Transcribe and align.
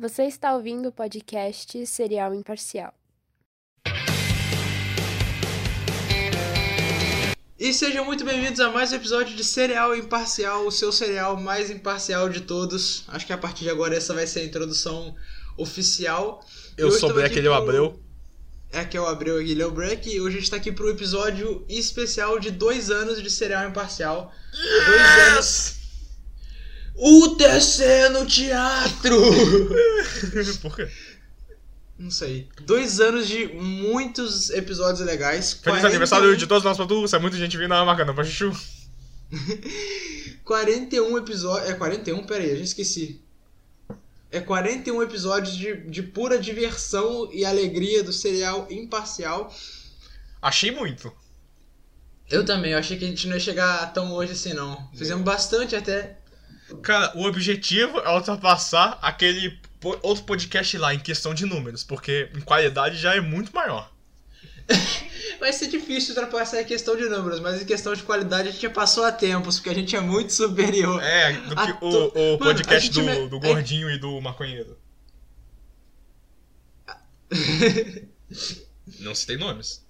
Você 0.00 0.26
está 0.26 0.54
ouvindo 0.54 0.90
o 0.90 0.92
podcast 0.92 1.84
Serial 1.84 2.32
Imparcial. 2.32 2.94
E 7.58 7.72
sejam 7.72 8.04
muito 8.04 8.24
bem-vindos 8.24 8.60
a 8.60 8.70
mais 8.70 8.92
um 8.92 8.94
episódio 8.94 9.34
de 9.34 9.42
Serial 9.42 9.96
Imparcial, 9.96 10.64
o 10.64 10.70
seu 10.70 10.92
serial 10.92 11.36
mais 11.36 11.68
imparcial 11.68 12.28
de 12.28 12.42
todos. 12.42 13.02
Acho 13.08 13.26
que 13.26 13.32
a 13.32 13.38
partir 13.38 13.64
de 13.64 13.70
agora 13.70 13.96
essa 13.96 14.14
vai 14.14 14.24
ser 14.24 14.38
a 14.38 14.44
introdução 14.44 15.16
oficial. 15.56 16.46
Eu 16.76 16.92
sou 16.92 16.92
o 16.92 16.94
estamos 16.94 17.14
Black, 17.16 17.36
ele 17.36 17.48
é 17.48 17.50
o 17.50 17.54
Abreu. 17.54 18.00
É 18.70 18.84
que 18.84 18.96
é 18.96 19.00
o 19.00 19.06
Abreu 19.06 19.42
e 19.42 19.50
ele 19.50 19.62
é 19.62 19.66
o 19.66 19.72
Breck. 19.72 20.08
E 20.08 20.20
hoje 20.20 20.36
a 20.36 20.38
gente 20.38 20.50
tá 20.52 20.58
aqui 20.58 20.70
pro 20.70 20.90
episódio 20.90 21.66
especial 21.68 22.38
de 22.38 22.52
dois 22.52 22.88
anos 22.88 23.20
de 23.20 23.28
Serial 23.28 23.68
Imparcial. 23.68 24.32
Dois 24.52 25.28
anos. 25.32 25.77
O 27.00 27.36
TC 27.36 28.08
no 28.08 28.26
teatro! 28.26 29.16
Por 30.60 30.74
quê? 30.74 30.90
Não 31.96 32.10
sei. 32.10 32.48
Dois 32.62 32.98
anos 32.98 33.28
de 33.28 33.46
muitos 33.46 34.50
episódios 34.50 35.06
legais. 35.06 35.52
Feliz 35.52 35.80
41 35.80 35.88
aniversário 35.88 36.36
de 36.36 36.46
todos 36.46 36.64
nós 36.64 36.76
pra 36.76 36.86
tu. 36.86 37.04
É 37.14 37.18
muita 37.20 37.36
gente 37.36 37.56
vindo 37.56 37.68
na 37.68 37.84
marca, 37.84 38.04
não 38.04 38.14
pra 38.14 38.24
chuchu. 38.24 38.52
41 40.42 41.18
episódios. 41.18 41.70
É 41.70 41.74
41? 41.74 42.24
Pera 42.24 42.42
aí, 42.42 42.50
eu 42.50 42.56
já 42.56 42.64
esqueci. 42.64 43.20
É 44.30 44.40
41 44.40 45.00
episódios 45.02 45.56
de, 45.56 45.76
de 45.88 46.02
pura 46.02 46.36
diversão 46.36 47.30
e 47.32 47.44
alegria 47.44 48.02
do 48.02 48.12
serial 48.12 48.66
imparcial. 48.70 49.54
Achei 50.42 50.72
muito. 50.72 51.12
Eu 52.28 52.44
também, 52.44 52.72
eu 52.72 52.78
achei 52.78 52.98
que 52.98 53.04
a 53.04 53.08
gente 53.08 53.26
não 53.28 53.34
ia 53.34 53.40
chegar 53.40 53.92
tão 53.92 54.12
longe 54.12 54.32
assim, 54.32 54.52
não. 54.52 54.90
Fizemos 54.94 55.24
bastante 55.24 55.76
até. 55.76 56.18
Cara, 56.82 57.12
o 57.16 57.24
objetivo 57.24 57.98
é 58.00 58.10
ultrapassar 58.14 58.98
aquele 59.02 59.58
outro 60.02 60.24
podcast 60.24 60.76
lá 60.78 60.92
em 60.94 60.98
questão 60.98 61.32
de 61.34 61.46
números, 61.46 61.82
porque 61.84 62.30
em 62.34 62.40
qualidade 62.40 62.96
já 62.96 63.14
é 63.14 63.20
muito 63.20 63.54
maior. 63.54 63.90
Vai 65.40 65.52
ser 65.52 65.68
difícil 65.68 66.10
ultrapassar 66.14 66.58
a 66.58 66.64
questão 66.64 66.94
de 66.96 67.08
números, 67.08 67.40
mas 67.40 67.62
em 67.62 67.64
questão 67.64 67.94
de 67.94 68.02
qualidade 68.02 68.48
a 68.48 68.50
gente 68.50 68.60
já 68.62 68.70
passou 68.70 69.04
a 69.04 69.12
tempos, 69.12 69.56
porque 69.56 69.70
a 69.70 69.74
gente 69.74 69.96
é 69.96 70.00
muito 70.00 70.32
superior. 70.32 71.02
É, 71.02 71.32
do 71.32 71.56
que 71.56 71.72
to- 71.74 71.86
o, 71.86 72.08
o 72.08 72.38
Mano, 72.38 72.38
podcast 72.38 72.90
do, 72.90 73.02
me- 73.02 73.28
do 73.28 73.40
gordinho 73.40 73.90
e 73.90 73.98
do 73.98 74.20
maconheiro. 74.20 74.76
Não 79.00 79.14
citei 79.14 79.36
nomes. 79.36 79.86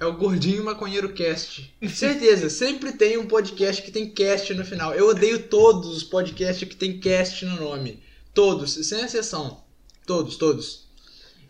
É 0.00 0.06
o 0.06 0.12
Gordinho 0.12 0.64
Maconheiro 0.64 1.12
Cast. 1.12 1.74
Certeza, 1.92 2.48
sempre 2.48 2.92
tem 2.92 3.18
um 3.18 3.26
podcast 3.26 3.82
que 3.82 3.90
tem 3.90 4.08
cast 4.08 4.54
no 4.54 4.64
final. 4.64 4.94
Eu 4.94 5.08
odeio 5.08 5.42
todos 5.48 5.88
os 5.88 6.04
podcasts 6.04 6.68
que 6.68 6.76
tem 6.76 7.00
cast 7.00 7.44
no 7.44 7.56
nome. 7.56 8.00
Todos, 8.32 8.74
sem 8.86 9.00
exceção. 9.04 9.64
Todos, 10.06 10.36
todos. 10.36 10.86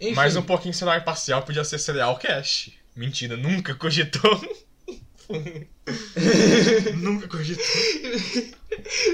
Enfim, 0.01 0.15
Mais 0.15 0.35
um 0.35 0.43
pouquinho 0.43 0.73
cenário 0.73 1.03
imparcial 1.03 1.43
podia 1.43 1.63
ser 1.63 1.79
Serial 1.79 2.19
Cash. 2.19 2.71
Mentira, 2.97 3.37
nunca 3.37 3.75
cogitou. 3.75 4.41
nunca 6.97 7.29
cogitou. 7.29 7.65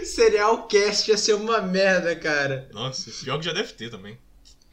Serial 0.04 0.68
Cast 0.68 1.10
ia 1.10 1.18
ser 1.18 1.34
uma 1.34 1.60
merda, 1.60 2.14
cara. 2.14 2.68
Nossa, 2.72 3.10
pior 3.24 3.38
que 3.38 3.46
já 3.46 3.52
deve 3.52 3.72
ter 3.72 3.90
também. 3.90 4.16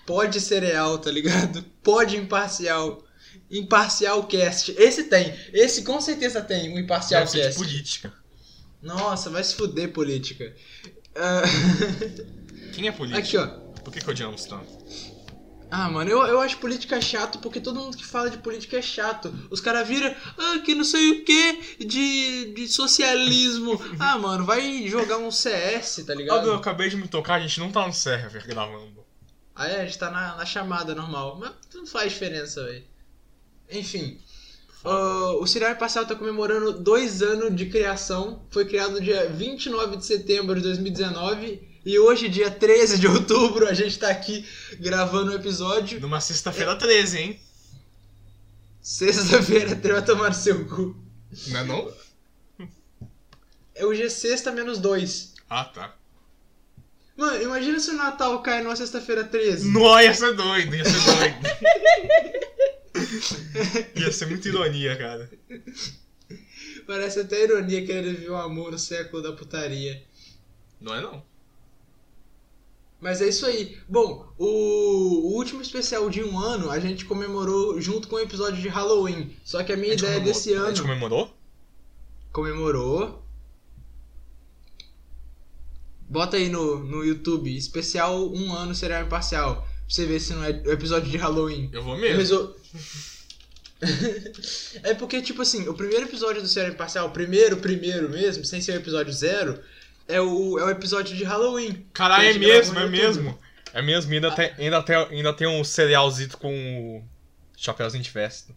Pode 0.05 0.39
cereal, 0.39 0.99
tá 0.99 1.09
ligado? 1.09 1.63
Pode 1.81 2.15
imparcial. 2.15 3.03
Imparcial 3.49 4.23
Cast. 4.27 4.73
Esse 4.77 5.05
tem. 5.05 5.33
Esse 5.53 5.83
com 5.83 5.99
certeza 6.01 6.41
tem, 6.41 6.73
um 6.73 6.79
imparcial 6.79 7.21
Deve 7.21 7.31
ser 7.31 7.37
de 7.39 7.43
cast. 7.47 7.57
política. 7.59 8.13
Nossa, 8.81 9.29
vai 9.29 9.43
se 9.43 9.55
fuder, 9.55 9.91
política. 9.91 10.55
Ah, 11.15 11.43
Quem 12.73 12.87
é 12.87 12.91
político? 12.91 13.19
Aqui, 13.19 13.37
ó. 13.37 13.47
Por 13.83 13.91
que, 13.93 13.99
que 13.99 14.09
odiamos 14.09 14.45
tanto? 14.45 14.71
Ah, 15.69 15.89
mano, 15.89 16.09
eu, 16.09 16.21
eu 16.27 16.41
acho 16.41 16.57
política 16.57 16.99
chato 16.99 17.39
porque 17.39 17.61
todo 17.61 17.79
mundo 17.79 17.95
que 17.95 18.05
fala 18.05 18.29
de 18.29 18.37
política 18.39 18.77
é 18.77 18.81
chato. 18.81 19.33
Os 19.49 19.61
caras 19.61 19.87
viram, 19.87 20.13
ah, 20.37 20.59
que 20.59 20.75
não 20.75 20.83
sei 20.83 21.11
o 21.11 21.23
que 21.23 21.77
de, 21.85 22.53
de 22.53 22.67
socialismo. 22.67 23.79
ah, 23.97 24.17
mano, 24.17 24.45
vai 24.45 24.85
jogar 24.87 25.17
um 25.17 25.31
CS, 25.31 25.95
tá 26.05 26.11
Óbvio, 26.11 26.13
eu 26.13 26.17
ligado? 26.17 26.53
acabei 26.53 26.89
de 26.89 26.97
me 26.97 27.07
tocar, 27.07 27.35
a 27.35 27.39
gente 27.39 27.59
não 27.59 27.71
tá 27.71 27.87
no 27.87 27.93
server 27.93 28.45
gravando. 28.45 29.01
Aí 29.55 29.75
a 29.75 29.85
gente 29.85 29.97
tá 29.97 30.09
na, 30.11 30.35
na 30.35 30.45
chamada 30.45 30.93
normal. 30.93 31.37
Mas 31.39 31.51
não 31.73 31.85
faz 31.85 32.11
diferença, 32.11 32.63
velho. 32.65 32.83
Enfim. 33.71 34.17
ah, 34.83 35.33
o 35.39 35.47
Serial 35.47 35.71
Imparcial 35.71 36.05
tá 36.05 36.15
comemorando 36.15 36.73
dois 36.73 37.21
anos 37.21 37.55
de 37.55 37.67
criação. 37.67 38.43
Foi 38.49 38.65
criado 38.65 38.93
no 38.93 39.01
dia 39.01 39.29
29 39.29 39.97
de 39.97 40.05
setembro 40.05 40.55
de 40.55 40.61
2019. 40.61 41.69
E 41.83 41.97
hoje, 41.97 42.29
dia 42.29 42.51
13 42.51 42.99
de 42.99 43.07
outubro, 43.07 43.67
a 43.67 43.73
gente 43.73 43.97
tá 43.97 44.09
aqui 44.09 44.45
gravando 44.79 45.31
o 45.31 45.35
episódio. 45.35 45.99
Numa 45.99 46.21
sexta-feira 46.21 46.75
13, 46.75 47.17
hein? 47.17 47.39
Sexta-feira, 48.81 49.75
vai 49.75 50.05
tomar 50.05 50.29
no 50.29 50.35
seu 50.35 50.65
cu. 50.67 50.95
Não 51.47 51.59
é 51.59 51.63
não? 51.63 51.93
É 53.73 53.85
o 53.85 53.95
G 53.95 54.09
sexta 54.09 54.51
menos 54.51 54.77
2. 54.79 55.33
Ah, 55.49 55.65
tá. 55.65 55.95
Mano, 57.17 57.41
imagina 57.41 57.79
se 57.79 57.91
o 57.91 57.95
Natal 57.95 58.41
cai 58.41 58.61
numa 58.63 58.75
sexta-feira 58.75 59.23
13. 59.23 59.69
Não, 59.69 59.99
ia 60.01 60.13
ser 60.13 60.33
doido, 60.33 60.75
ia 60.75 60.83
ser 60.85 61.01
doido. 61.03 61.37
ia 63.95 64.11
ser 64.11 64.27
muita 64.27 64.47
ironia, 64.47 64.95
cara. 64.97 65.29
Parece 66.87 67.19
até 67.21 67.43
ironia 67.43 67.85
que 67.85 67.91
ele 67.91 68.13
viu 68.13 68.33
o 68.33 68.37
amor 68.37 68.71
no 68.71 68.79
século 68.79 69.21
da 69.21 69.31
putaria. 69.33 70.03
Não 70.79 70.95
é 70.95 71.01
não. 71.01 71.23
Mas 72.99 73.19
é 73.21 73.27
isso 73.27 73.45
aí. 73.45 73.77
Bom, 73.89 74.31
o, 74.37 75.33
último 75.35 75.61
especial 75.61 76.09
de 76.09 76.23
um 76.23 76.37
ano 76.39 76.69
a 76.69 76.79
gente 76.79 77.03
comemorou 77.05 77.81
junto 77.81 78.07
com 78.07 78.15
o 78.15 78.19
episódio 78.19 78.61
de 78.61 78.67
Halloween. 78.67 79.35
Só 79.43 79.63
que 79.63 79.73
a 79.73 79.77
minha 79.77 79.93
A 79.93 79.95
ideia 79.95 80.19
desse 80.19 80.53
A 80.53 80.67
gente 80.67 80.79
ano 80.79 80.81
comemorou? 80.83 81.37
comemorou. 82.31 83.21
Bota 86.09 86.37
aí 86.37 86.49
no, 86.49 86.79
no 86.83 87.03
YouTube, 87.05 87.55
especial 87.55 88.31
um 88.33 88.53
ano 88.53 88.75
serial 88.75 89.03
imparcial. 89.03 89.55
Pra 89.61 89.67
você 89.87 90.05
ver 90.05 90.19
se 90.19 90.33
não 90.33 90.43
é 90.43 90.51
o 90.65 90.71
episódio 90.71 91.09
de 91.09 91.17
Halloween. 91.17 91.69
Eu 91.73 91.83
vou 91.83 91.95
Eu 91.95 92.01
mesmo. 92.01 92.17
resol- 92.17 92.55
é 94.83 94.93
porque, 94.93 95.21
tipo 95.21 95.41
assim, 95.41 95.67
o 95.67 95.73
primeiro 95.73 96.05
episódio 96.05 96.41
do 96.41 96.47
Série 96.47 96.71
Imparcial, 96.71 97.07
o 97.07 97.11
primeiro, 97.11 97.57
primeiro 97.57 98.09
mesmo, 98.09 98.45
sem 98.45 98.61
ser 98.61 98.73
o 98.73 98.75
episódio 98.75 99.11
zero, 99.11 99.59
é 100.07 100.21
o, 100.21 100.59
é 100.59 100.65
o 100.65 100.69
episódio 100.69 101.15
de 101.15 101.23
Halloween. 101.23 101.85
Caralho, 101.93 102.25
é 102.25 102.33
gravou 102.33 102.49
mesmo, 102.49 102.79
é 102.79 102.87
mesmo. 102.87 103.39
É 103.73 103.81
mesmo, 103.81 104.11
ainda, 104.13 104.31
tem, 104.31 104.51
ainda, 104.57 104.83
tem, 104.83 104.95
ainda 104.95 105.33
tem 105.33 105.47
um 105.47 105.63
cerealzito 105.63 106.37
com 106.37 106.53
o 106.97 107.03
chapéuzinho 107.55 108.03
de 108.03 108.11
festa. 108.11 108.53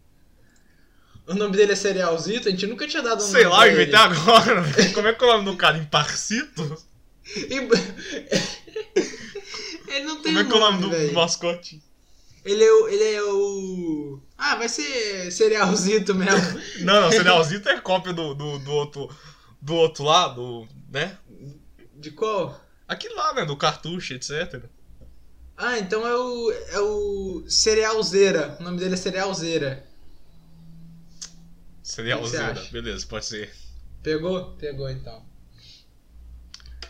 O 1.26 1.34
nome 1.34 1.56
dele 1.56 1.72
é 1.72 1.76
Cerealzito, 1.76 2.48
a 2.48 2.50
gente 2.50 2.66
nunca 2.66 2.86
tinha 2.86 3.02
dado 3.02 3.22
um 3.22 3.26
Sei 3.26 3.44
nome 3.44 3.56
lá, 3.56 3.66
eu 3.66 3.72
inventei 3.72 3.94
agora. 3.98 4.62
Como 4.92 5.08
é 5.08 5.14
que 5.14 5.24
é 5.24 5.26
o 5.26 5.32
nome 5.32 5.44
do 5.46 5.56
cara? 5.56 5.78
Imparcito? 5.78 6.84
Ele 9.88 10.04
não 10.04 10.20
tem 10.20 10.34
Como 10.34 10.38
é 10.40 10.44
que 10.44 10.52
é 10.52 10.54
o 10.54 10.60
nome 10.60 11.06
do 11.08 11.12
mascote? 11.14 11.82
Ele 12.44 12.62
é 12.62 12.72
o. 12.72 12.88
Ele 12.88 13.04
é 13.14 13.22
o. 13.22 14.20
Ah, 14.36 14.56
vai 14.56 14.68
ser 14.68 15.30
Cerealzito 15.32 16.14
mesmo. 16.14 16.60
Não, 16.84 17.00
não, 17.02 17.10
cerealzito 17.10 17.68
é 17.68 17.80
cópia 17.80 18.12
do, 18.12 18.34
do, 18.34 18.58
do 18.58 18.70
outro. 18.72 19.08
Do 19.62 19.74
outro 19.74 20.04
lado, 20.04 20.68
né? 20.90 21.16
De 21.96 22.10
qual? 22.10 22.60
Aquilo 22.86 23.14
lá, 23.16 23.32
né? 23.32 23.46
Do 23.46 23.56
cartucho, 23.56 24.12
etc. 24.12 24.62
Ah, 25.56 25.78
então 25.78 26.06
é 26.06 26.14
o. 26.14 26.50
É 26.52 26.80
o 26.80 27.44
Cerealzeira. 27.48 28.58
O 28.60 28.62
nome 28.62 28.78
dele 28.78 28.92
é 28.94 28.96
Cerealzeira. 28.98 29.86
Cerealzeira, 31.82 32.54
beleza, 32.72 33.06
pode 33.06 33.26
ser. 33.26 33.52
Pegou? 34.02 34.52
Pegou 34.56 34.88
então. 34.90 35.22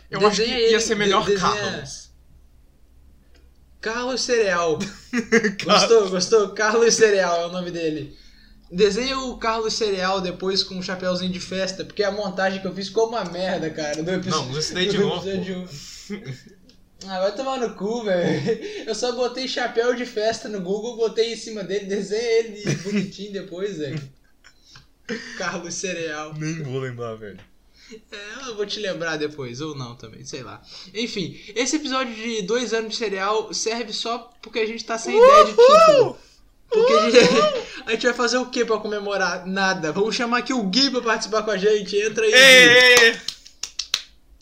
Eu 0.09 0.25
acho 0.27 0.41
que 0.41 0.47
Desenha 0.47 0.69
ia 0.71 0.79
ser 0.79 0.95
melhor 0.95 1.25
de- 1.25 1.31
desenha- 1.31 1.51
Carlos. 1.55 2.04
Carlos 3.85 4.21
Cereal. 4.21 4.79
Gostou, 5.63 6.09
gostou? 6.09 6.49
Carlos 6.49 6.93
Cereal 6.95 7.41
é 7.41 7.45
o 7.45 7.51
nome 7.51 7.69
dele. 7.69 8.17
Desenha 8.71 9.19
o 9.19 9.37
Carlos 9.37 9.73
Cereal 9.75 10.19
depois 10.21 10.63
com 10.63 10.75
um 10.75 10.81
chapéuzinho 10.81 11.31
de 11.31 11.39
festa, 11.39 11.85
porque 11.85 12.03
a 12.03 12.09
montagem 12.11 12.59
que 12.59 12.67
eu 12.67 12.73
fiz 12.73 12.87
ficou 12.87 13.07
uma 13.09 13.23
merda, 13.25 13.69
cara. 13.69 14.01
Do 14.01 14.09
epi- 14.11 14.29
Não, 14.29 14.51
daí 14.73 14.87
de 14.89 14.97
novo, 14.97 15.29
episódio- 15.29 15.69
Ah, 17.07 17.19
vai 17.19 17.35
tomar 17.35 17.59
no 17.59 17.75
cu, 17.75 18.03
velho. 18.03 18.87
Eu 18.87 18.95
só 18.95 19.11
botei 19.11 19.47
chapéu 19.47 19.93
de 19.93 20.05
festa 20.07 20.49
no 20.49 20.61
Google, 20.61 20.97
botei 20.97 21.33
em 21.33 21.37
cima 21.37 21.63
dele, 21.63 21.85
desenha 21.85 22.39
ele 22.39 22.75
bonitinho 22.77 23.33
depois, 23.33 23.77
velho. 23.77 24.01
Carlos 25.37 25.75
Cereal. 25.75 26.33
Nem 26.35 26.63
vou 26.63 26.79
lembrar, 26.79 27.13
velho. 27.15 27.37
É, 28.11 28.49
eu 28.49 28.55
vou 28.55 28.65
te 28.65 28.79
lembrar 28.79 29.17
depois, 29.17 29.61
ou 29.61 29.75
não 29.75 29.95
também, 29.95 30.25
sei 30.25 30.41
lá. 30.41 30.61
Enfim, 30.93 31.39
esse 31.55 31.75
episódio 31.75 32.15
de 32.15 32.41
dois 32.41 32.73
anos 32.73 32.91
de 32.91 32.97
cereal 32.97 33.53
serve 33.53 33.93
só 33.93 34.33
porque 34.41 34.59
a 34.59 34.65
gente 34.65 34.83
tá 34.83 34.97
sem 34.97 35.15
ideia 35.15 35.45
de 35.45 35.51
título. 35.51 36.17
Porque 36.69 36.93
a 36.93 37.09
gente, 37.09 37.33
a 37.85 37.91
gente 37.91 38.05
vai 38.05 38.13
fazer 38.13 38.37
o 38.37 38.47
que 38.47 38.65
pra 38.65 38.79
comemorar? 38.79 39.45
Nada. 39.45 39.91
Vamos 39.91 40.15
chamar 40.15 40.39
aqui 40.39 40.53
o 40.53 40.63
Gui 40.63 40.89
pra 40.89 41.01
participar 41.01 41.43
com 41.43 41.51
a 41.51 41.57
gente. 41.57 41.95
Entra 41.95 42.25
aí. 42.25 42.33
Ê! 42.33 43.17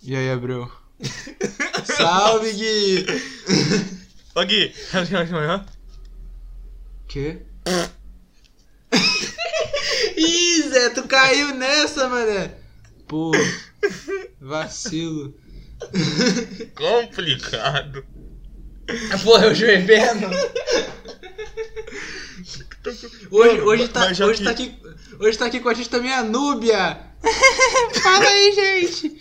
E 0.04 0.16
aí, 0.16 0.32
Abreu? 0.32 0.72
Salve, 1.84 2.52
Gui! 2.54 3.06
Ô 4.36 4.44
Gui, 4.46 4.74
Quê? 7.08 7.42
Ih, 10.18 10.62
Zé, 10.70 10.90
tu 10.90 11.04
caiu 11.04 11.54
nessa, 11.56 12.08
mané! 12.08 12.63
Pô, 13.14 13.32
vacilo. 14.42 15.36
complicado. 16.74 18.04
Porra, 19.24 19.46
eu 19.46 19.54
joelhando. 19.54 20.26
Hoje, 23.30 23.62
hoje, 23.62 23.88
tá, 23.90 24.08
hoje, 24.08 24.38
que- 24.40 24.44
tá 24.44 24.50
aqui, 24.50 24.76
hoje 25.20 25.38
tá 25.38 25.46
aqui 25.46 25.60
com 25.60 25.70
a 25.70 25.76
gente 25.76 25.90
também 25.92 26.12
a 26.12 26.24
Núbia. 26.24 27.02
Fala 28.02 28.26
aí, 28.26 28.52
gente. 28.52 29.16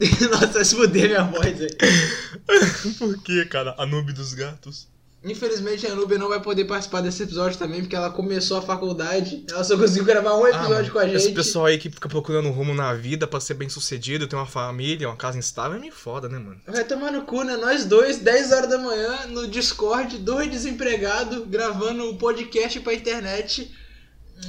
Nossa, 0.28 0.46
vai 0.48 0.64
se 0.64 0.74
fuder 0.74 1.06
minha 1.10 1.22
voz 1.22 1.60
aí. 1.60 2.94
Por 2.98 3.22
que, 3.22 3.44
cara? 3.44 3.76
A 3.78 3.86
noob 3.86 4.12
dos 4.12 4.34
gatos. 4.34 4.88
Infelizmente 5.24 5.86
a 5.86 5.94
Núbia 5.94 6.18
não 6.18 6.28
vai 6.28 6.40
poder 6.40 6.66
participar 6.66 7.00
desse 7.00 7.22
episódio 7.22 7.58
também, 7.58 7.80
porque 7.80 7.96
ela 7.96 8.10
começou 8.10 8.58
a 8.58 8.62
faculdade. 8.62 9.44
Ela 9.50 9.64
só 9.64 9.76
conseguiu 9.76 10.04
gravar 10.04 10.34
um 10.36 10.46
episódio 10.46 10.70
mano, 10.74 10.90
com 10.90 10.98
a 10.98 11.04
gente. 11.06 11.16
Esse 11.16 11.32
pessoal 11.32 11.66
aí 11.66 11.78
que 11.78 11.88
fica 11.88 12.08
procurando 12.08 12.48
um 12.48 12.52
rumo 12.52 12.74
na 12.74 12.92
vida 12.92 13.26
pra 13.26 13.40
ser 13.40 13.54
bem 13.54 13.68
sucedido, 13.68 14.26
ter 14.26 14.36
uma 14.36 14.44
família, 14.44 15.08
uma 15.08 15.16
casa 15.16 15.38
instável, 15.38 15.78
é 15.78 15.80
meio 15.80 15.92
foda, 15.94 16.28
né, 16.28 16.38
mano? 16.38 16.60
Vai 16.66 16.84
tomar 16.84 17.10
no 17.10 17.22
cu, 17.22 17.42
né? 17.42 17.56
Nós 17.56 17.86
dois, 17.86 18.18
10 18.18 18.52
horas 18.52 18.68
da 18.68 18.76
manhã, 18.78 19.26
no 19.28 19.48
Discord, 19.48 20.18
dois 20.18 20.50
desempregados, 20.50 21.46
gravando 21.48 22.10
o 22.10 22.16
podcast 22.18 22.78
pra 22.80 22.92
internet. 22.92 23.72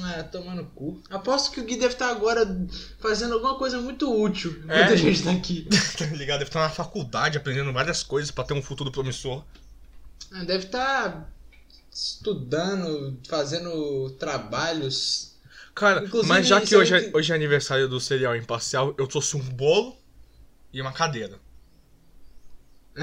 Ah, 0.04 0.24
tomar 0.24 0.56
no 0.56 0.66
cu. 0.66 1.00
Aposto 1.10 1.52
que 1.52 1.62
o 1.62 1.64
Gui 1.64 1.76
deve 1.78 1.94
estar 1.94 2.10
agora 2.10 2.46
fazendo 3.00 3.36
alguma 3.36 3.56
coisa 3.56 3.80
muito 3.80 4.12
útil 4.12 4.64
É. 4.68 4.84
a 4.86 4.96
gente 4.96 5.24
tá 5.24 5.32
aqui. 5.32 5.68
Tá 5.98 6.06
ligado? 6.08 6.40
Deve 6.40 6.50
estar 6.50 6.62
na 6.62 6.70
faculdade 6.70 7.38
aprendendo 7.38 7.72
várias 7.72 8.04
coisas 8.04 8.30
pra 8.32 8.44
ter 8.44 8.54
um 8.54 8.62
futuro 8.62 8.92
promissor. 8.92 9.44
Ah, 10.38 10.44
Deve 10.44 10.66
estar 10.66 11.32
estudando, 11.92 13.18
fazendo 13.28 14.10
trabalhos. 14.20 15.34
Cara, 15.74 16.04
Inclusive, 16.04 16.28
mas 16.28 16.46
já 16.48 16.60
que 16.62 16.76
hoje 16.76 16.94
é, 16.94 17.02
que- 17.10 17.16
hoje 17.18 17.32
é 17.32 17.36
aniversário 17.36 17.88
do 17.88 18.00
Serial 18.00 18.36
Imparcial, 18.36 18.94
eu 18.98 19.08
trouxe 19.08 19.38
um 19.38 19.42
bolo 19.42 19.98
e 20.74 20.82
uma 20.82 20.92
cadeira. 20.92 21.40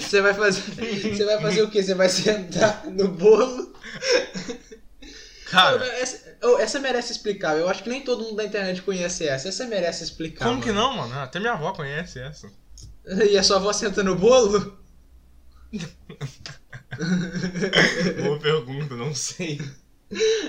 Você 0.00 0.20
vai 0.22 0.32
fazer. 0.34 0.62
Você 1.14 1.24
vai 1.24 1.40
fazer 1.40 1.62
o 1.62 1.70
quê? 1.70 1.82
Você 1.82 1.94
vai 1.94 2.08
sentar 2.08 2.86
no 2.86 3.08
bolo? 3.08 3.74
Cara, 5.50 5.84
Essa, 5.86 6.36
essa 6.58 6.78
merece 6.80 7.12
explicar. 7.12 7.56
Eu 7.56 7.68
acho 7.68 7.82
que 7.82 7.88
nem 7.90 8.02
todo 8.02 8.24
mundo 8.24 8.36
da 8.36 8.44
internet 8.44 8.82
conhece 8.82 9.26
essa. 9.26 9.48
Essa 9.48 9.66
merece 9.66 10.02
explicar. 10.02 10.46
como 10.46 10.60
que 10.62 10.72
mano. 10.72 10.80
não, 10.80 10.96
mano? 10.96 11.18
Até 11.20 11.38
minha 11.38 11.52
avó 11.52 11.72
conhece 11.72 12.18
essa. 12.18 12.48
E 13.30 13.38
a 13.38 13.42
sua 13.44 13.56
avó 13.58 13.72
senta 13.72 14.02
no 14.02 14.16
bolo? 14.16 14.76
Boa 18.22 18.38
pergunta, 18.38 18.94
não 18.96 19.14
sei. 19.14 19.60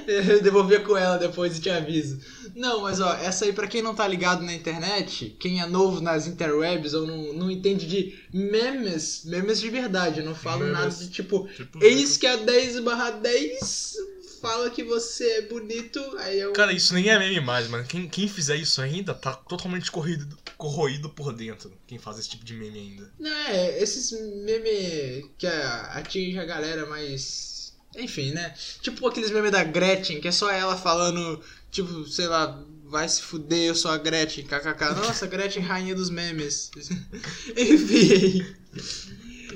Eu 0.07 0.41
devolver 0.43 0.83
com 0.83 0.95
ela 0.95 1.17
depois 1.17 1.57
e 1.57 1.61
te 1.61 1.69
aviso. 1.69 2.19
Não, 2.55 2.81
mas 2.81 3.01
ó, 3.01 3.11
essa 3.15 3.45
aí 3.45 3.53
pra 3.53 3.67
quem 3.67 3.81
não 3.81 3.95
tá 3.95 4.07
ligado 4.07 4.43
na 4.43 4.53
internet, 4.53 5.35
quem 5.39 5.61
é 5.61 5.65
novo 5.65 5.99
nas 5.99 6.27
interwebs 6.27 6.93
ou 6.93 7.07
não, 7.07 7.33
não 7.33 7.51
entende 7.51 7.87
de 7.87 8.19
memes, 8.31 9.23
memes 9.25 9.59
de 9.59 9.69
verdade, 9.69 10.19
eu 10.19 10.25
não 10.25 10.35
falo 10.35 10.59
Memes. 10.59 10.73
nada 10.77 10.89
de 10.91 11.09
tipo, 11.09 11.47
Tipo, 11.47 11.83
eis 11.83 12.17
que 12.17 12.27
a 12.27 12.35
10 12.35 12.79
barra 12.81 13.11
10 13.11 13.95
fala 14.39 14.69
que 14.69 14.83
você 14.83 15.23
é 15.31 15.41
bonito, 15.43 15.99
aí 16.19 16.39
eu... 16.39 16.53
Cara, 16.53 16.73
isso 16.73 16.93
nem 16.93 17.09
é 17.09 17.17
meme 17.17 17.39
mais, 17.39 17.67
mano. 17.67 17.85
Quem, 17.85 18.07
quem 18.07 18.27
fizer 18.27 18.55
isso 18.55 18.81
ainda 18.81 19.13
tá 19.13 19.33
totalmente 19.33 19.91
corroído, 19.91 20.37
corroído 20.57 21.09
por 21.09 21.33
dentro. 21.33 21.71
Quem 21.85 21.99
faz 21.99 22.19
esse 22.19 22.29
tipo 22.29 22.45
de 22.45 22.53
meme 22.53 22.79
ainda. 22.79 23.11
Não, 23.19 23.29
é, 23.29 23.81
esses 23.81 24.11
memes 24.43 25.25
que 25.37 25.47
atinge 25.47 26.39
a 26.39 26.45
galera 26.45 26.85
mais. 26.85 27.75
Enfim, 27.95 28.31
né? 28.31 28.53
Tipo 28.81 29.07
aqueles 29.07 29.31
memes 29.31 29.51
da 29.51 29.63
Gretchen, 29.63 30.19
que 30.19 30.27
é 30.27 30.31
só 30.31 30.51
ela 30.51 30.77
falando, 30.77 31.41
tipo, 31.71 32.07
sei 32.07 32.27
lá, 32.27 32.63
vai 32.85 33.07
se 33.07 33.21
fuder, 33.21 33.67
eu 33.67 33.75
sou 33.75 33.91
a 33.91 33.97
Gretchen, 33.97 34.45
kkk. 34.45 34.95
Nossa, 34.95 35.27
Gretchen, 35.27 35.63
rainha 35.63 35.95
dos 35.95 36.09
memes. 36.09 36.71
Enfim. 37.55 38.45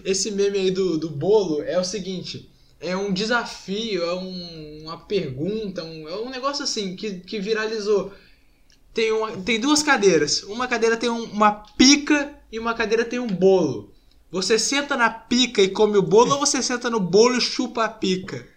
Esse 0.03 0.31
meme 0.31 0.57
aí 0.57 0.71
do, 0.71 0.97
do 0.97 1.09
bolo 1.09 1.61
é 1.63 1.79
o 1.79 1.83
seguinte. 1.83 2.50
É 2.81 2.97
um 2.97 3.13
desafio, 3.13 4.03
é 4.03 4.13
um- 4.15 4.79
uma 4.83 4.97
pergunta, 4.97 5.83
um- 5.83 6.09
é 6.09 6.15
um 6.17 6.29
negócio 6.31 6.63
assim 6.63 6.95
que, 6.95 7.19
que 7.19 7.39
viralizou. 7.39 8.11
Tem, 8.93 9.11
uma, 9.11 9.31
tem 9.37 9.59
duas 9.59 9.83
cadeiras. 9.83 10.41
Uma 10.43 10.67
cadeira 10.67 10.97
tem 10.97 11.09
um- 11.09 11.25
uma 11.25 11.51
pica 11.77 12.33
e 12.51 12.57
uma 12.59 12.73
cadeira 12.73 13.05
tem 13.05 13.19
um 13.19 13.27
bolo. 13.27 13.93
Você 14.31 14.57
senta 14.57 14.97
na 14.97 15.09
pica 15.09 15.61
e 15.61 15.69
come 15.69 15.97
o 15.97 16.01
bolo 16.01 16.33
ou 16.33 16.39
você 16.39 16.61
senta 16.63 16.89
no 16.89 16.99
bolo 16.99 17.37
e 17.37 17.41
chupa 17.41 17.85
a 17.85 17.89
pica? 17.89 18.47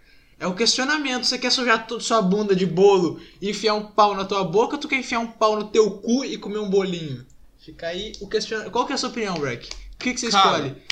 É 0.40 0.46
o 0.46 0.54
questionamento. 0.54 1.24
Você 1.24 1.38
quer 1.38 1.50
sujar 1.52 1.86
toda 1.86 2.02
sua 2.02 2.22
bunda 2.22 2.56
de 2.56 2.64
bolo 2.66 3.20
e 3.40 3.50
enfiar 3.50 3.74
um 3.74 3.86
pau 3.86 4.14
na 4.16 4.24
tua 4.24 4.42
boca 4.42 4.74
ou 4.76 4.80
tu 4.80 4.88
quer 4.88 4.96
enfiar 4.98 5.20
um 5.20 5.26
pau 5.26 5.56
no 5.56 5.64
teu 5.68 5.90
cu 5.98 6.24
e 6.24 6.38
comer 6.38 6.58
um 6.58 6.70
bolinho? 6.70 7.24
Fica 7.58 7.88
aí 7.88 8.12
o 8.20 8.28
questionamento. 8.28 8.72
Qual 8.72 8.86
que 8.86 8.92
é 8.92 8.94
a 8.94 8.98
sua 8.98 9.10
opinião, 9.10 9.34
Breck? 9.38 9.68
O 9.68 9.98
que, 9.98 10.14
que 10.14 10.20
você 10.20 10.30
Cara. 10.30 10.66
escolhe? 10.66 10.82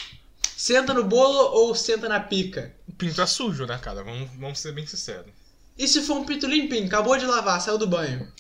Senta 0.63 0.95
no 0.95 1.03
bolo 1.03 1.39
ou 1.57 1.75
senta 1.75 2.09
na 2.09 2.21
pica? 2.21 2.73
O 2.87 2.93
pinto 2.93 3.21
é 3.21 3.27
sujo, 3.27 3.67
né, 3.67 3.77
cara? 3.79 4.05
Vamos, 4.05 4.31
vamos 4.39 4.61
ser 4.61 4.71
bem 4.71 4.87
sinceros. 4.87 5.33
E 5.77 5.89
se 5.89 6.03
for 6.03 6.19
um 6.19 6.25
pinto 6.25 6.47
limpinho, 6.47 6.87
acabou 6.87 7.19
de 7.19 7.27
lavar, 7.27 7.61
saiu 7.61 7.77
do 7.77 7.89
banho? 7.89 8.33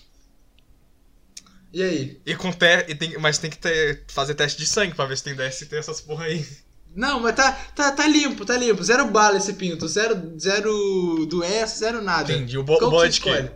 E 1.73 1.83
aí? 1.83 2.21
E 2.25 2.37
com 2.37 2.53
te... 2.53 2.87
e 2.87 2.95
tem... 2.95 3.19
Mas 3.19 3.39
tem 3.39 3.51
que 3.51 3.59
ter... 3.59 4.05
fazer 4.07 4.37
teste 4.37 4.57
de 4.57 4.69
sangue 4.69 4.95
pra 4.95 5.05
ver 5.05 5.19
se 5.19 5.25
tem 5.25 5.35
DST 5.35 5.75
essas 5.75 6.01
porra 6.01 6.27
aí. 6.27 6.47
Não, 6.95 7.19
mas 7.19 7.35
tá, 7.35 7.51
tá, 7.75 7.91
tá 7.91 8.07
limpo, 8.07 8.47
tá 8.47 8.57
limpo. 8.57 8.85
Zero 8.85 9.09
bala 9.09 9.39
esse 9.39 9.55
pinto. 9.55 9.89
Zero, 9.89 10.39
zero 10.39 11.27
doença, 11.27 11.77
zero 11.77 12.01
nada. 12.01 12.33
Entendi. 12.33 12.57
O 12.57 12.63
bo- 12.63 12.79
Qual 12.79 12.89
bolo 12.89 13.03
que 13.03 13.09
é 13.09 13.11
de 13.11 13.17
você 13.17 13.23
quê? 13.23 13.31
escolhe? 13.31 13.51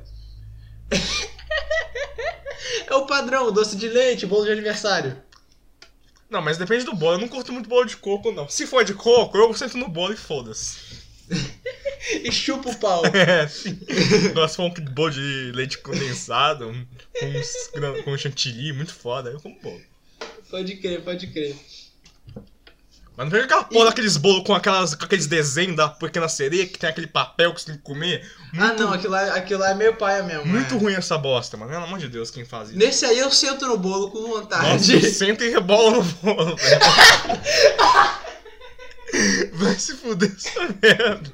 é 2.88 2.94
o 2.96 3.06
padrão, 3.06 3.52
doce 3.52 3.76
de 3.76 3.88
leite, 3.88 4.26
bolo 4.26 4.44
de 4.44 4.50
aniversário. 4.50 5.24
Não, 6.28 6.42
mas 6.42 6.58
depende 6.58 6.84
do 6.84 6.94
bolo. 6.94 7.14
Eu 7.14 7.20
não 7.20 7.28
curto 7.28 7.52
muito 7.52 7.68
bolo 7.68 7.84
de 7.84 7.96
coco, 7.96 8.32
não. 8.32 8.48
Se 8.48 8.66
for 8.66 8.84
de 8.84 8.94
coco, 8.94 9.36
eu 9.36 9.52
sento 9.54 9.76
no 9.78 9.88
bolo 9.88 10.12
e 10.12 10.16
foda-se. 10.16 10.76
E 12.22 12.30
chupa 12.30 12.70
o 12.70 12.78
pau. 12.78 13.02
É, 13.12 13.48
sim. 13.48 13.76
For 14.54 14.60
um 14.62 14.70
bolo 14.70 15.10
de 15.10 15.50
leite 15.54 15.78
condensado, 15.78 16.68
um- 16.68 16.86
com, 17.18 18.02
com 18.04 18.16
chantilly, 18.18 18.72
muito 18.72 18.94
foda, 18.94 19.30
eu 19.30 19.40
como 19.40 19.58
bolo. 19.60 19.80
pode 20.48 20.76
crer, 20.76 21.02
pode 21.02 21.26
crer. 21.28 21.56
Mas 23.16 23.24
não 23.24 23.30
pega 23.30 23.44
aquela 23.44 23.64
porra 23.64 23.86
daqueles 23.86 24.18
bolos 24.18 24.44
com, 24.44 24.54
aquelas, 24.54 24.94
com 24.94 25.04
aqueles 25.06 25.26
desenhos 25.26 25.74
da 25.74 25.88
pequena 25.88 26.28
sereia 26.28 26.66
que 26.66 26.78
tem 26.78 26.90
aquele 26.90 27.06
papel 27.06 27.54
que 27.54 27.60
você 27.62 27.66
tem 27.68 27.76
que 27.76 27.82
comer. 27.82 28.30
Ah, 28.58 28.74
não, 28.74 28.92
aquilo 28.92 29.12
lá, 29.12 29.22
aquilo 29.34 29.60
lá 29.60 29.70
é 29.70 29.74
meio 29.74 29.96
paia 29.96 30.22
mesmo. 30.22 30.44
Muito 30.44 30.74
é. 30.74 30.78
ruim 30.78 30.92
essa 30.94 31.16
bosta, 31.16 31.56
mano. 31.56 31.70
Pelo 31.70 31.84
amor 31.84 31.98
de 31.98 32.08
Deus, 32.08 32.30
quem 32.30 32.44
faz 32.44 32.68
isso? 32.68 32.78
Nesse 32.78 33.06
aí 33.06 33.18
eu 33.18 33.30
sento 33.30 33.66
no 33.66 33.78
bolo 33.78 34.10
com 34.10 34.20
Nossa, 34.20 34.40
vontade. 34.42 35.10
senta 35.10 35.44
e 35.46 35.50
rebola 35.50 35.92
no 35.96 36.02
bolo, 36.02 36.56
velho. 36.56 36.80
Vai 39.54 39.74
se 39.78 39.94
fuder 39.94 40.32
essa 40.36 40.60
merda. 40.82 41.32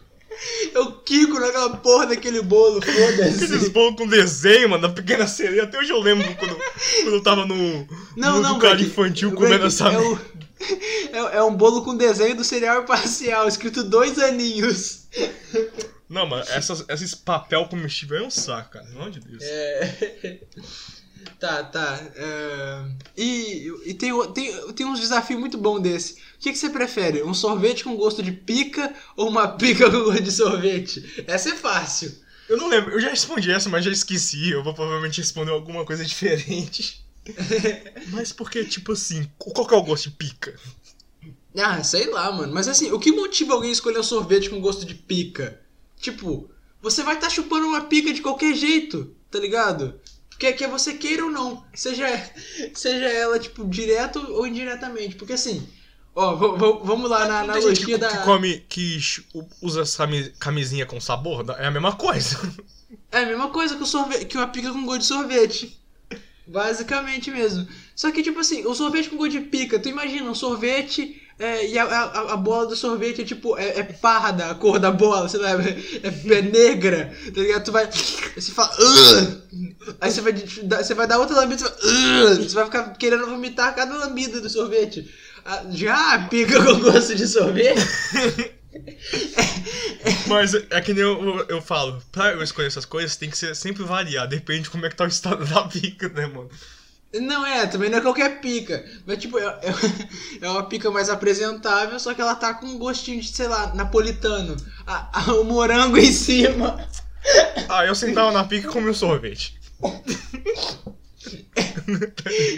Eu 0.75 0.93
quico 0.93 1.39
naquela 1.39 1.77
porra 1.77 2.07
daquele 2.07 2.43
bolo, 2.43 2.79
Aqueles 2.79 3.41
foda-se. 3.41 3.71
bolos 3.71 3.97
com 3.97 4.07
desenho, 4.07 4.71
mano, 4.71 4.83
da 4.83 4.89
pequena 4.89 5.27
sereia. 5.27 5.65
Até 5.65 5.79
hoje 5.79 5.91
eu 5.91 6.01
lembro 6.01 6.25
quando, 6.37 6.57
quando 7.03 7.15
eu 7.15 7.23
tava 7.23 7.47
no, 7.47 7.87
Não, 8.17 8.41
no 8.41 8.59
não, 8.59 8.81
infantil 8.81 9.33
comendo 9.33 9.67
essa 9.67 9.89
é, 9.89 9.91
merda. 9.91 10.07
o- 10.09 10.19
é, 11.13 11.37
é 11.39 11.43
um 11.43 11.55
bolo 11.55 11.83
com 11.83 11.97
desenho 11.97 12.37
do 12.37 12.45
cereal 12.45 12.85
parcial, 12.85 13.47
escrito 13.49 13.85
dois 13.85 14.19
aninhos. 14.19 15.07
Não, 16.09 16.27
mano, 16.27 16.45
essas, 16.49 16.85
esses 16.89 17.15
papel 17.15 17.67
comestível 17.67 18.19
é 18.19 18.23
um 18.23 18.31
saco, 18.31 18.73
cara. 18.73 18.85
Pelo 18.85 19.01
amor 19.01 19.11
de 19.11 19.21
Deus. 19.21 19.43
É... 19.43 20.41
Tá, 21.39 21.63
tá. 21.65 22.01
é, 22.17 22.85
E, 23.17 23.73
e 23.87 23.95
tem, 23.95 24.13
tem, 24.33 24.73
tem 24.73 24.87
uns 24.87 25.01
desafios 25.01 25.39
muito 25.39 25.57
bons 25.59 25.81
desse. 25.81 26.15
O 26.15 26.17
que, 26.41 26.53
que 26.53 26.59
você 26.59 26.71
prefere? 26.71 27.23
Um 27.23 27.35
sorvete 27.35 27.85
com 27.85 27.97
gosto 27.97 28.23
de 28.23 28.33
pica 28.33 28.95
ou 29.17 29.29
uma 29.29 29.49
pica 29.49 29.91
com 29.91 30.05
gosto 30.05 30.23
de 30.23 30.33
sorvete? 30.33 31.25
Essa 31.27 31.51
é 31.51 31.55
fácil. 31.55 32.13
Eu 32.49 32.57
não 32.57 32.69
lembro, 32.69 32.93
eu 32.93 33.01
já 33.01 33.09
respondi 33.09 33.51
essa, 33.51 33.69
mas 33.69 33.85
já 33.85 33.91
esqueci. 33.91 34.51
Eu 34.51 34.63
vou 34.63 34.75
provavelmente 34.75 35.21
responder 35.21 35.53
alguma 35.53 35.85
coisa 35.85 36.05
diferente. 36.05 37.02
Mas 38.09 38.33
porque, 38.33 38.65
tipo 38.65 38.93
assim, 38.93 39.29
qual 39.39 39.67
que 39.67 39.75
é 39.75 39.77
o 39.77 39.83
gosto 39.83 40.11
de 40.11 40.17
pica? 40.17 40.59
Ah, 41.57 41.83
sei 41.83 42.11
lá, 42.11 42.33
mano. 42.33 42.53
Mas 42.53 42.69
assim, 42.69 42.91
o 42.93 42.99
que 42.99 43.13
motiva 43.13 43.55
alguém 43.55 43.71
a 43.71 43.73
escolher 43.73 43.99
um 43.99 44.05
sorvete 44.05 44.51
com 44.51 44.61
gosto 44.61 44.85
de 44.85 44.95
pica? 44.95 45.61
Tipo, 46.01 46.51
você 46.81 47.03
vai 47.03 47.15
estar 47.15 47.29
tá 47.29 47.33
chupando 47.33 47.67
uma 47.67 47.83
pica 47.83 48.13
de 48.13 48.23
qualquer 48.23 48.55
jeito, 48.55 49.15
tá 49.31 49.39
ligado? 49.39 50.01
Quer, 50.39 50.53
quer 50.55 50.69
você 50.69 50.95
queira 50.95 51.25
ou 51.25 51.31
não. 51.31 51.65
Seja, 51.75 52.07
seja 52.75 53.07
ela, 53.07 53.39
tipo, 53.39 53.65
direto 53.67 54.19
ou 54.33 54.47
indiretamente. 54.47 55.15
Porque 55.15 55.35
assim, 55.35 55.67
ó, 56.15 56.35
vamos 56.35 57.09
lá 57.09 57.29
na 57.29 57.41
analogia 57.41 57.87
que, 57.87 57.99
da. 57.99 58.09
que 58.09 58.25
come, 58.25 58.59
que 58.69 58.99
usa 59.61 59.85
camisinha 60.39 60.87
com 60.87 61.01
sabor, 61.01 61.45
é 61.59 61.67
a 61.67 61.71
mesma 61.71 61.95
coisa. 61.95 62.37
É 63.11 63.21
a 63.21 63.27
mesma 63.27 63.49
coisa 63.51 63.77
que, 63.77 63.83
o 63.83 63.87
sorvete, 63.87 64.27
que 64.27 64.37
uma 64.37 64.49
pica 64.49 64.73
com 64.73 64.85
gosto 64.85 65.01
de 65.01 65.07
sorvete. 65.07 65.82
Basicamente 66.53 67.31
mesmo. 67.31 67.67
Só 67.97 68.11
que, 68.11 68.23
tipo 68.23 68.39
assim, 68.41 68.65
o 68.67 68.75
sorvete 68.75 69.09
com 69.09 69.17
gosto 69.17 69.33
de 69.33 69.41
pica, 69.41 69.79
tu 69.79 69.89
imagina 69.89 70.31
um 70.31 70.35
sorvete 70.35 71.21
é, 71.39 71.67
e 71.69 71.79
a, 71.79 71.85
a, 71.85 72.33
a 72.35 72.37
bola 72.37 72.67
do 72.67 72.77
sorvete 72.77 73.23
é 73.23 73.25
tipo, 73.25 73.57
é, 73.57 73.79
é 73.81 73.83
parda 73.83 74.51
a 74.51 74.55
cor 74.55 74.79
da 74.79 74.91
bola, 74.93 75.29
sei 75.29 75.41
lá, 75.41 75.51
é, 75.53 76.35
é 76.39 76.43
negra, 76.43 77.13
tá 77.35 77.41
ligado? 77.41 77.65
Tu 77.65 77.73
vai. 77.73 77.89
Você 78.37 78.53
fala. 78.53 78.71
"Ugh!" 78.79 79.43
Aí 80.01 80.11
você 80.11 80.21
vai, 80.21 80.33
dar- 80.65 80.85
você 80.85 80.95
vai 80.95 81.07
dar 81.07 81.19
outra 81.19 81.37
lambida, 81.37 81.59
você 81.59 81.69
vai. 81.69 82.35
Você 82.37 82.55
vai 82.55 82.65
ficar 82.67 82.91
querendo 82.97 83.27
vomitar 83.27 83.75
cada 83.75 83.97
lambida 83.97 84.41
do 84.41 84.49
sorvete. 84.51 85.11
Ah, 85.45 85.65
Já 85.71 86.29
pica 86.31 86.63
com 86.65 86.79
gosto 86.81 87.15
de 87.17 87.27
sorvete? 87.27 87.81
Mas 90.27 90.55
é 90.55 90.81
que 90.81 90.93
nem 90.95 91.03
eu, 91.03 91.23
eu, 91.23 91.47
eu 91.49 91.63
falo, 91.63 92.03
pra 92.11 92.33
eu 92.33 92.43
escolher 92.43 92.69
essas 92.69 92.85
coisas 92.85 93.17
tem 93.17 93.29
que 93.31 93.37
ser 93.39 93.55
sempre 93.55 93.83
variado, 93.85 94.31
depende 94.35 94.63
de 94.63 94.71
como 94.71 94.87
é 94.87 94.89
que 94.89 94.97
tá 94.97 95.05
o 95.05 95.09
estado 95.09 95.45
da 95.45 95.63
pica, 95.65 96.09
né, 96.09 96.27
mano? 96.27 96.49
Não 97.15 97.45
é, 97.47 97.67
também 97.67 97.91
não 97.91 97.99
é 97.99 98.01
qualquer 98.01 98.41
pica. 98.41 98.83
Mas, 99.07 99.19
tipo, 99.19 99.39
é, 99.39 99.45
é- 99.45 100.47
é 100.47 100.49
uma 100.49 100.63
pica 100.65 100.91
mais 100.91 101.11
apresentável, 101.11 102.01
só 102.01 102.15
que 102.15 102.23
ela 102.23 102.35
tá 102.35 102.55
com 102.55 102.65
um 102.65 102.79
gostinho 102.79 103.21
de, 103.21 103.29
sei 103.29 103.49
lá, 103.49 103.75
napolitano. 103.75 104.57
A- 104.87 105.21
a- 105.21 105.35
o 105.35 105.45
morango 105.45 105.99
em 105.99 106.11
cima. 106.11 106.89
Ah, 107.69 107.85
eu 107.85 107.95
sentava 107.95 108.33
na 108.33 108.45
pica 108.45 108.67
e 108.67 108.71
comia 108.71 108.91
um 108.91 108.95
sorvete. 108.95 109.61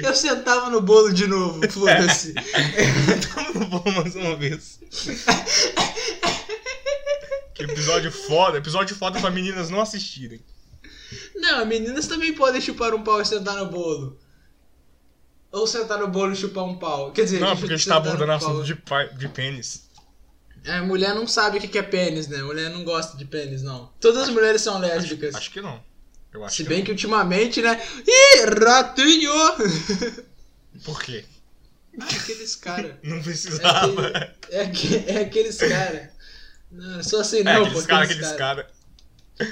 Eu 0.02 0.14
sentava 0.14 0.70
no 0.70 0.80
bolo 0.80 1.12
de 1.12 1.26
novo, 1.26 1.60
foda-se. 1.70 2.34
Tamo 3.34 3.66
bom 3.66 3.90
mais 3.90 4.14
uma 4.14 4.36
vez. 4.36 4.78
Que 7.66 7.72
episódio 7.72 8.10
foda, 8.12 8.58
episódio 8.58 8.94
foda 8.96 9.20
pra 9.20 9.30
meninas 9.30 9.70
não 9.70 9.80
assistirem. 9.80 10.40
Não, 11.36 11.64
meninas 11.66 12.06
também 12.06 12.32
podem 12.34 12.60
chupar 12.60 12.94
um 12.94 13.02
pau 13.02 13.20
e 13.20 13.24
sentar 13.26 13.56
no 13.56 13.66
bolo. 13.66 14.18
Ou 15.52 15.66
sentar 15.66 15.98
no 15.98 16.08
bolo 16.08 16.32
e 16.32 16.36
chupar 16.36 16.64
um 16.64 16.76
pau. 16.76 17.12
Quer 17.12 17.24
dizer, 17.24 17.40
Não, 17.40 17.56
porque 17.56 17.74
a 17.74 17.76
gente 17.76 17.88
tá 17.88 17.96
abordando 17.96 18.32
assunto 18.32 18.64
de, 18.64 18.76
de 19.16 19.28
pênis. 19.28 19.88
É, 20.64 20.80
mulher 20.80 21.14
não 21.14 21.26
sabe 21.26 21.58
o 21.58 21.60
que 21.60 21.68
que 21.68 21.78
é 21.78 21.82
pênis, 21.82 22.26
né? 22.26 22.42
Mulher 22.42 22.70
não 22.70 22.84
gosta 22.84 23.16
de 23.16 23.24
pênis, 23.26 23.62
não. 23.62 23.92
Todas 24.00 24.22
as 24.24 24.28
mulheres 24.30 24.62
são 24.62 24.78
lésbicas. 24.78 25.34
Acho 25.34 25.50
que 25.50 25.60
não. 25.60 25.80
Eu 26.32 26.42
acho 26.44 26.56
Se 26.56 26.62
que 26.62 26.68
bem 26.68 26.78
não. 26.78 26.84
que 26.86 26.90
ultimamente, 26.90 27.60
né? 27.62 27.80
Ih, 28.06 28.44
ratinho! 28.64 29.30
Por 30.82 31.00
quê? 31.02 31.24
Ah, 32.00 32.06
aqueles 32.06 32.56
cara. 32.56 32.98
Não 33.04 33.18
É, 33.18 33.22
precisava. 33.22 34.08
aquele- 34.08 34.96
é, 34.96 35.12
é 35.12 35.18
aqueles 35.20 35.56
cara. 35.58 36.12
Não, 36.74 37.02
sou 37.02 37.20
assim 37.20 37.38
É, 37.40 37.44
não, 37.44 37.60
pô. 37.60 37.66
aqueles 37.66 37.86
caras, 37.86 38.10
aqueles 38.10 38.32
caras. 38.32 38.66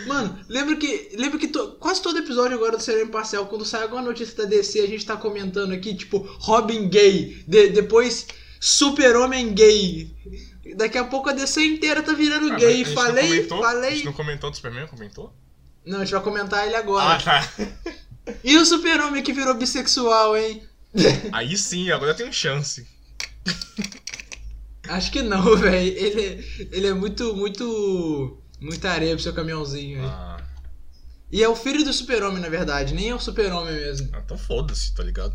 Mano, 0.07 0.39
lembra 0.49 0.77
que, 0.77 1.11
lembra 1.17 1.39
que 1.39 1.49
to- 1.49 1.73
quase 1.81 2.01
todo 2.01 2.19
episódio 2.19 2.57
agora 2.57 2.77
do 2.77 2.83
Serial 2.83 3.07
Imparcial, 3.07 3.47
quando 3.47 3.65
sai 3.65 3.83
alguma 3.83 4.01
notícia 4.03 4.37
da 4.37 4.45
DC, 4.45 4.79
a 4.81 4.87
gente 4.87 5.05
tá 5.05 5.17
comentando 5.17 5.73
aqui, 5.73 5.95
tipo, 5.95 6.19
Robin 6.39 6.89
gay, 6.89 7.43
de- 7.49 7.71
depois 7.71 8.27
Super-Homem 8.61 9.53
gay. 9.53 10.15
Daqui 10.77 10.97
a 10.99 11.05
pouco 11.05 11.29
a 11.31 11.33
DC 11.33 11.65
inteira 11.65 12.01
tá 12.03 12.13
virando 12.13 12.53
Ah, 12.53 12.57
gay. 12.57 12.83
a 12.83 12.87
Falei, 12.87 13.27
comentou? 13.29 13.59
A 13.65 13.69
falei. 13.73 13.91
gente 13.97 14.05
não 14.05 14.13
comentou 14.13 14.51
do 14.51 14.57
Superman? 14.57 14.87
Comentou? 14.87 15.35
Não, 15.85 15.99
a 15.99 16.05
gente 16.05 16.13
vai 16.15 16.23
comentar 16.23 16.65
ele 16.67 16.77
agora. 16.77 17.17
Ah, 17.17 17.21
tá. 17.21 17.53
E 18.45 18.57
o 18.57 18.65
Super-Homem 18.65 19.21
que 19.21 19.33
virou 19.33 19.53
bissexual, 19.55 20.37
hein? 20.37 20.63
Aí 21.33 21.57
sim, 21.59 21.91
agora 21.91 22.13
eu 22.13 22.17
tenho 22.17 22.33
chance. 22.33 22.87
Acho 24.89 25.11
que 25.13 25.23
não, 25.23 25.43
velho. 25.57 25.97
Ele, 25.97 26.69
ele 26.73 26.87
é 26.87 26.93
muito, 26.95 27.35
muito. 27.37 28.39
Muita 28.61 28.91
areia 28.91 29.15
pro 29.15 29.23
seu 29.23 29.33
caminhãozinho, 29.33 29.99
velho. 29.99 30.09
Ah, 30.09 30.41
E 31.31 31.43
é 31.43 31.49
o 31.49 31.57
filho 31.57 31.85
do 31.85 31.93
Super-Homem, 31.93 32.41
na 32.41 32.49
verdade, 32.49 32.95
nem 32.95 33.09
é 33.11 33.15
o 33.15 33.19
Super-Homem 33.21 33.75
mesmo. 33.75 34.11
então 34.17 34.39
foda-se, 34.39 34.95
tá 34.95 35.03
ligado? 35.03 35.35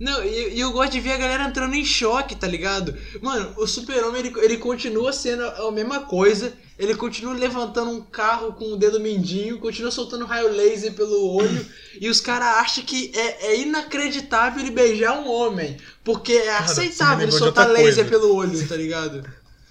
Não, 0.00 0.24
e, 0.24 0.54
e 0.54 0.60
eu 0.60 0.72
gosto 0.72 0.90
de 0.92 1.00
ver 1.00 1.12
a 1.12 1.16
galera 1.16 1.44
entrando 1.44 1.74
em 1.74 1.84
choque, 1.84 2.34
tá 2.34 2.48
ligado? 2.48 2.96
Mano, 3.22 3.54
o 3.56 3.66
Super-Homem 3.66 4.26
ele, 4.26 4.32
ele 4.40 4.56
continua 4.58 5.12
sendo 5.12 5.44
a 5.44 5.70
mesma 5.70 6.00
coisa, 6.00 6.52
ele 6.78 6.94
continua 6.94 7.34
levantando 7.34 7.90
um 7.90 8.00
carro 8.00 8.52
com 8.52 8.72
o 8.72 8.76
dedo 8.76 8.98
mindinho, 8.98 9.58
continua 9.58 9.90
soltando 9.90 10.24
raio 10.24 10.50
laser 10.50 10.92
pelo 10.94 11.34
olho, 11.34 11.66
e 12.00 12.08
os 12.08 12.20
caras 12.20 12.58
acham 12.58 12.84
que 12.84 13.12
é, 13.14 13.46
é 13.46 13.60
inacreditável 13.60 14.60
ele 14.60 14.70
beijar 14.70 15.18
um 15.18 15.30
homem, 15.30 15.76
porque 16.02 16.32
é 16.32 16.46
Cara, 16.46 16.64
aceitável 16.64 17.24
ele 17.24 17.32
soltar 17.32 17.68
laser 17.68 18.04
coisa. 18.04 18.10
pelo 18.10 18.34
olho, 18.34 18.68
tá 18.68 18.76
ligado? 18.76 19.24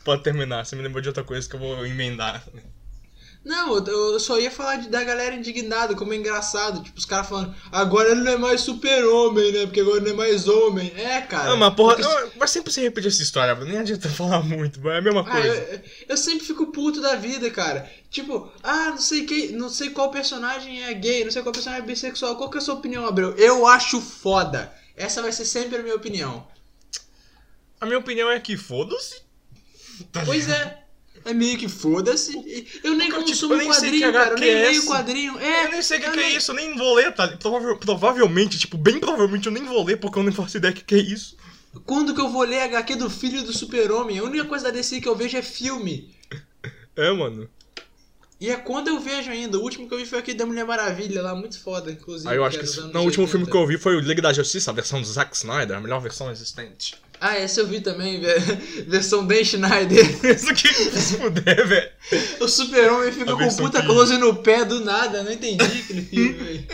Pode 0.04 0.24
terminar, 0.24 0.66
você 0.66 0.76
me 0.76 0.82
lembrou 0.82 1.02
de 1.02 1.10
outra 1.10 1.24
coisa 1.24 1.48
que 1.48 1.56
eu 1.56 1.60
vou 1.60 1.86
emendar. 1.86 2.44
Não, 3.46 3.76
eu, 3.76 4.14
eu 4.14 4.20
só 4.22 4.40
ia 4.40 4.50
falar 4.50 4.78
de- 4.78 4.88
da 4.88 5.04
galera 5.04 5.36
indignada, 5.36 5.94
como 5.96 6.14
é 6.14 6.16
engraçado. 6.16 6.82
Tipo, 6.82 6.98
os 6.98 7.04
caras 7.06 7.28
falando, 7.28 7.54
agora 7.72 8.12
ele 8.12 8.22
não 8.22 8.32
é 8.32 8.38
mais 8.38 8.62
super-homem, 8.62 9.52
né? 9.52 9.66
Porque 9.66 9.82
agora 9.82 9.98
ele 9.98 10.06
não 10.06 10.14
é 10.14 10.16
mais 10.28 10.48
homem. 10.48 10.94
É, 10.96 11.20
cara. 11.22 11.50
Não, 11.50 11.58
mas 11.58 11.74
porra, 11.76 11.98
Porque- 11.98 12.10
eu- 12.10 12.32
vai 12.40 12.48
sempre 12.48 12.72
se 12.72 12.80
repetir 12.82 13.10
essa 13.10 13.22
história, 13.22 13.54
nem 13.56 13.78
adianta 13.80 14.08
falar 14.10 14.42
muito, 14.44 14.80
mas 14.82 14.94
é 14.94 14.98
a 14.98 15.02
mesma 15.02 15.22
Ah, 15.28 15.32
coisa. 15.32 15.48
eu, 15.48 15.82
eu 16.10 16.18
sempre 16.18 16.46
fico 16.46 16.68
puto 16.68 17.02
da 17.02 17.16
vida, 17.16 17.50
cara. 17.52 17.92
Tipo, 18.10 18.50
ah, 18.64 18.92
não 18.92 18.98
sei 18.98 19.26
quem, 19.26 19.52
não 19.52 19.70
sei 19.70 19.90
qual 19.90 20.10
personagem 20.10 20.82
é 20.84 20.94
gay, 20.94 21.26
não 21.26 21.32
sei 21.32 21.42
qual 21.42 21.52
personagem 21.52 21.84
é 21.84 21.88
bissexual. 21.88 22.38
Qual 22.38 22.50
que 22.50 22.58
é 22.58 22.62
a 22.62 22.64
sua 22.64 22.76
opinião, 22.76 23.06
Abreu? 23.06 23.36
Eu 23.36 23.68
acho 23.68 24.00
foda. 24.00 24.72
Essa 24.96 25.22
vai 25.22 25.32
ser 25.34 25.44
sempre 25.46 25.78
a 25.80 25.82
minha 25.84 25.96
opinião. 25.96 26.48
A 27.82 27.86
minha 27.86 27.98
opinião 28.00 28.30
é 28.32 28.40
que 28.40 28.56
foda-se. 28.56 29.22
Tá 30.14 30.24
Pois 30.26 30.48
é. 30.48 30.83
É 31.26 31.34
meio 31.34 31.58
que 31.58 31.68
foda-se. 31.70 32.34
Eu 32.84 32.96
nem 32.96 33.10
Porque, 33.10 33.26
tipo, 33.26 33.48
consumo 33.48 33.54
eu 33.54 33.58
nem 33.60 33.74
sei 33.74 33.82
quadrinho, 33.90 34.06
que 34.08 34.12
cara. 34.18 34.32
Eu 34.34 34.38
nem 34.40 34.50
é 34.50 34.56
leio 34.68 34.86
quadrinho. 34.86 35.40
É, 35.40 35.66
eu 35.66 35.72
nem 35.72 35.82
sei 35.82 35.98
o 35.98 36.02
que, 36.02 36.10
que 36.12 36.20
é 36.20 36.22
nem- 36.24 36.36
isso, 36.38 36.52
eu 36.52 36.56
nem 36.56 36.76
vou 36.78 36.94
ler, 36.96 37.14
tá? 37.14 37.28
Prova- 37.38 37.76
provavelmente, 37.78 38.58
tipo, 38.60 38.78
bem 38.78 39.00
provavelmente 39.00 39.46
eu 39.48 39.52
nem 39.54 39.64
vou 39.64 39.84
ler 39.84 39.98
porque 39.98 40.20
eu 40.20 40.24
nem 40.24 40.34
faço 40.34 40.58
ideia 40.58 40.74
que, 40.74 40.84
que 40.84 40.96
é 40.96 41.00
isso. 41.00 41.38
Quando 41.86 42.14
que 42.14 42.22
eu 42.22 42.30
vou 42.30 42.44
ler 42.44 42.62
HQ 42.62 42.96
do 42.96 43.10
filho 43.10 43.42
do 43.44 43.54
super-homem? 43.54 44.20
A 44.20 44.24
única 44.24 44.46
coisa 44.46 44.66
da 44.66 44.72
DC 44.72 45.02
que 45.02 45.08
eu 45.08 45.16
vejo 45.16 45.38
é 45.38 45.42
filme. 45.42 46.14
É, 46.96 47.12
mano. 47.12 47.50
E 48.40 48.50
é 48.50 48.56
quando 48.58 48.90
eu 48.90 49.00
vejo 49.00 49.32
ainda. 49.32 49.58
O 49.58 49.62
último 49.62 49.88
que 49.88 49.94
eu 49.94 49.98
vi 49.98 50.06
foi 50.06 50.20
aquele 50.20 50.38
da 50.38 50.46
Mulher 50.46 50.66
Maravilha 50.66 51.22
lá, 51.22 51.34
muito 51.34 51.58
foda, 51.62 51.90
inclusive. 51.90 52.30
Aí 52.30 52.36
eu 52.36 52.44
acho 52.44 52.60
que. 52.60 52.66
esse- 52.66 52.80
anos 52.80 52.94
Não, 52.94 53.02
o 53.02 53.06
último 53.06 53.24
80. 53.24 53.32
filme 53.32 53.50
que 53.52 53.58
eu 53.58 53.66
vi 53.66 53.78
foi 53.78 53.96
o 53.96 54.00
Liga 54.02 54.22
da 54.22 54.34
Justiça, 54.34 54.70
a 54.70 54.74
versão 54.74 55.02
do 55.02 55.08
Zack 55.08 55.34
Snyder, 55.36 55.78
a 55.78 55.80
melhor 55.82 56.00
versão 56.02 56.30
existente. 56.30 56.96
Ah, 57.26 57.38
essa 57.38 57.62
eu 57.62 57.68
vi 57.68 57.80
também, 57.80 58.20
ve- 58.20 58.38
versão 58.86 59.26
Dan 59.26 59.42
Schneider. 59.46 60.06
Isso 60.36 60.50
aqui, 60.50 60.68
se 60.74 61.16
puder, 61.18 61.66
velho. 61.66 61.90
O 62.42 62.48
super-homem 62.50 63.14
fica 63.14 63.32
com 63.34 63.48
puta 63.56 63.80
que- 63.80 63.88
close 63.88 64.18
no 64.18 64.36
pé 64.36 64.66
do 64.66 64.84
nada, 64.84 65.24
não 65.24 65.32
entendi 65.32 65.64
aquele 65.64 66.02
filme, 66.02 66.34
velho. 66.44 66.68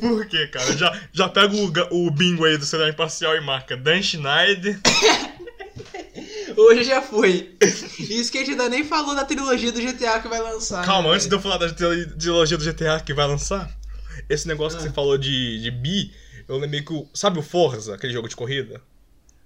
Por 0.00 0.26
quê, 0.26 0.48
cara? 0.48 0.76
Já, 0.76 1.00
já 1.12 1.28
pega 1.28 1.54
o, 1.54 2.06
o 2.06 2.10
bingo 2.10 2.44
aí 2.44 2.58
do 2.58 2.66
celular 2.66 2.90
imparcial 2.90 3.36
e 3.36 3.40
marca 3.40 3.76
Dan 3.76 4.02
Schneider. 4.02 4.80
Hoje 6.56 6.82
já 6.84 7.00
foi. 7.00 7.54
Isso 7.98 8.32
que 8.32 8.38
a 8.38 8.40
gente 8.40 8.50
ainda 8.52 8.68
nem 8.68 8.84
falou 8.84 9.14
da 9.14 9.24
trilogia 9.24 9.70
do 9.70 9.80
GTA 9.80 10.18
que 10.20 10.28
vai 10.28 10.40
lançar. 10.42 10.84
Calma, 10.84 11.08
né, 11.10 11.14
antes 11.14 11.26
de 11.26 11.30
velho? 11.30 11.38
eu 11.38 11.42
falar 11.42 11.58
da 11.58 11.72
tri- 11.72 12.06
trilogia 12.18 12.58
do 12.58 12.64
GTA 12.64 13.00
que 13.00 13.14
vai 13.14 13.26
lançar, 13.26 13.70
esse 14.28 14.46
negócio 14.48 14.76
que 14.78 14.84
Ah. 14.84 14.88
você 14.88 14.92
falou 14.94 15.16
de, 15.16 15.60
de 15.62 15.70
bi, 15.70 16.12
eu 16.48 16.58
lembrei 16.58 16.82
que 16.82 16.92
o. 16.92 17.08
Sabe 17.14 17.38
o 17.38 17.42
Forza, 17.42 17.94
aquele 17.94 18.12
jogo 18.12 18.28
de 18.28 18.34
corrida? 18.36 18.80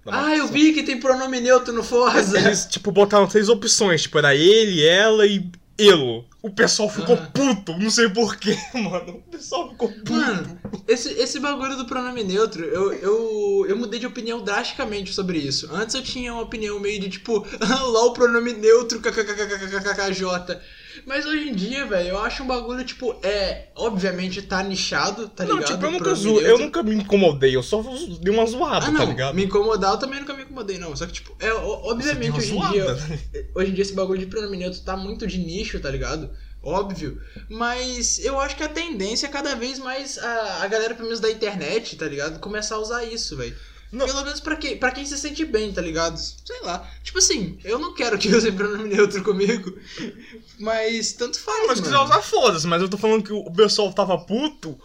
Ah, 0.07 0.35
eu 0.35 0.47
vi 0.47 0.73
que 0.73 0.83
tem 0.83 0.99
pronome 0.99 1.39
neutro 1.39 1.73
no 1.73 1.83
Forza. 1.83 2.37
Eles, 2.37 2.65
tipo, 2.65 2.91
botaram 2.91 3.27
três 3.27 3.49
opções. 3.49 4.03
Tipo, 4.03 4.19
era 4.19 4.35
ele, 4.35 4.85
ela 4.85 5.25
e 5.25 5.49
Elo. 5.77 6.25
O 6.41 6.49
pessoal 6.49 6.89
ficou 6.89 7.15
ah. 7.15 7.29
puto, 7.33 7.77
não 7.77 7.89
sei 7.89 8.09
porquê, 8.09 8.57
mano. 8.73 9.17
O 9.27 9.31
pessoal 9.31 9.69
ficou 9.71 9.89
puto. 9.89 10.13
Mano, 10.13 10.59
esse, 10.87 11.09
esse 11.13 11.39
bagulho 11.39 11.75
do 11.75 11.85
pronome 11.85 12.23
neutro, 12.23 12.63
eu, 12.63 12.93
eu, 12.93 13.65
eu 13.67 13.75
mudei 13.75 13.99
de 13.99 14.05
opinião 14.05 14.41
drasticamente 14.41 15.13
sobre 15.13 15.37
isso. 15.37 15.69
Antes 15.73 15.95
eu 15.95 16.03
tinha 16.03 16.33
uma 16.33 16.43
opinião 16.43 16.79
meio 16.79 16.99
de 17.01 17.09
tipo, 17.09 17.45
ah, 17.59 17.83
lá 17.83 18.05
o 18.05 18.13
pronome 18.13 18.53
neutro, 18.53 19.01
kkkkkkj. 19.01 20.61
Mas 21.05 21.25
hoje 21.25 21.49
em 21.49 21.53
dia, 21.53 21.85
velho, 21.85 22.09
eu 22.09 22.19
acho 22.19 22.43
um 22.43 22.47
bagulho, 22.47 22.83
tipo, 22.83 23.15
é. 23.23 23.67
Obviamente 23.75 24.41
tá 24.41 24.63
nichado, 24.63 25.27
tá 25.29 25.45
não, 25.45 25.57
ligado? 25.57 25.71
tipo, 25.73 25.85
eu 25.85 25.91
nunca 25.91 26.13
zo... 26.15 26.39
eu 26.39 26.57
nunca 26.57 26.81
me 26.83 26.95
incomodei, 26.95 27.55
eu 27.55 27.61
só 27.63 27.83
dei 28.21 28.33
uma 28.33 28.45
zoada, 28.45 28.87
Ah, 28.87 28.91
não, 28.91 28.99
tá 29.01 29.05
ligado? 29.05 29.35
me 29.35 29.45
incomodar 29.45 29.93
eu 29.93 29.97
também 29.99 30.19
nunca 30.19 30.33
me 30.33 30.43
incomodei, 30.43 30.77
não. 30.77 30.95
Só 30.95 31.05
que, 31.05 31.13
tipo, 31.13 31.35
é, 31.39 31.53
obviamente 31.53 32.37
hoje 32.37 32.57
em 32.57 32.71
dia. 32.71 32.93
né? 32.93 33.19
Hoje 33.53 33.71
em 33.71 33.73
dia 33.73 33.81
esse 33.83 33.93
bagulho 33.93 34.19
de 34.19 34.25
pronome 34.25 34.57
neutro 34.57 34.81
tá 34.81 34.97
muito 34.97 35.27
de 35.27 35.37
nicho, 35.37 35.79
tá 35.79 35.89
ligado? 35.89 36.29
Óbvio. 36.63 37.21
Mas 37.47 38.17
eu 38.25 38.39
acho 38.39 38.55
que 38.55 38.63
a 38.63 38.67
tendência 38.67 39.27
é 39.27 39.29
cada 39.29 39.55
vez 39.55 39.77
mais 39.77 40.17
a, 40.17 40.63
a 40.63 40.67
galera, 40.67 40.95
pelo 40.95 41.05
menos 41.07 41.19
da 41.19 41.29
internet, 41.29 41.95
tá 41.95 42.07
ligado? 42.07 42.39
Começar 42.39 42.75
a 42.75 42.79
usar 42.79 43.03
isso, 43.03 43.37
velho. 43.37 43.55
Não. 43.95 44.05
Pelo 44.05 44.25
menos 44.25 44.41
pra, 44.41 44.57
que, 44.57 44.75
pra 44.75 44.91
quem 44.91 45.05
se 45.05 45.17
sente 45.17 45.45
bem, 45.45 45.71
tá 45.71 45.81
ligado? 45.81 46.17
Sei 46.17 46.59
lá. 46.63 46.85
Tipo 47.01 47.19
assim, 47.19 47.57
eu 47.63 47.79
não 47.79 47.93
quero 47.93 48.17
que 48.17 48.27
usem 48.35 48.51
pronome 48.51 48.89
neutro 48.89 49.23
comigo. 49.23 49.73
Mas 50.59 51.13
tanto 51.13 51.39
faz. 51.39 51.65
Mas 51.65 51.77
se 51.77 51.83
quiser 51.83 51.95
mano. 51.95 52.09
usar, 52.09 52.21
foda-se, 52.21 52.67
mas 52.67 52.81
eu 52.81 52.89
tô 52.89 52.97
falando 52.97 53.23
que 53.23 53.31
o 53.31 53.49
pessoal 53.51 53.93
tava 53.93 54.17
puto. 54.17 54.77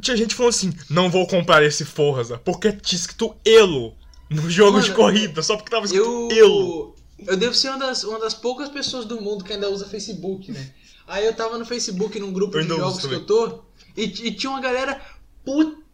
Tinha 0.00 0.16
gente 0.16 0.34
falando 0.34 0.50
assim: 0.50 0.74
não 0.90 1.08
vou 1.08 1.28
comprar 1.28 1.62
esse 1.62 1.84
Forza, 1.84 2.38
porque 2.38 2.72
tinha 2.72 2.98
escrito 2.98 3.36
Elo 3.44 3.94
no 4.28 4.50
jogo 4.50 4.72
Mano, 4.72 4.84
de 4.84 4.92
corrida, 4.94 5.42
só 5.44 5.56
porque 5.56 5.70
tava 5.70 5.86
escrito 5.86 6.28
Elo. 6.32 6.32
Eu. 6.32 6.96
Eu 7.24 7.36
devo 7.36 7.54
ser 7.54 7.68
uma 7.68 7.78
das, 7.78 8.02
uma 8.02 8.18
das 8.18 8.34
poucas 8.34 8.68
pessoas 8.68 9.04
do 9.04 9.20
mundo 9.20 9.44
que 9.44 9.52
ainda 9.52 9.70
usa 9.70 9.86
Facebook, 9.86 10.50
né? 10.50 10.72
Aí 11.06 11.24
eu 11.24 11.34
tava 11.34 11.56
no 11.56 11.66
Facebook 11.66 12.18
num 12.18 12.32
grupo 12.32 12.56
Eu 12.56 12.62
de 12.62 12.68
jogos 12.68 13.06
que 13.06 13.14
eu 13.14 13.26
tô, 13.26 13.62
e, 13.96 14.04
e 14.04 14.32
tinha 14.32 14.50
uma 14.50 14.60
galera 14.60 15.00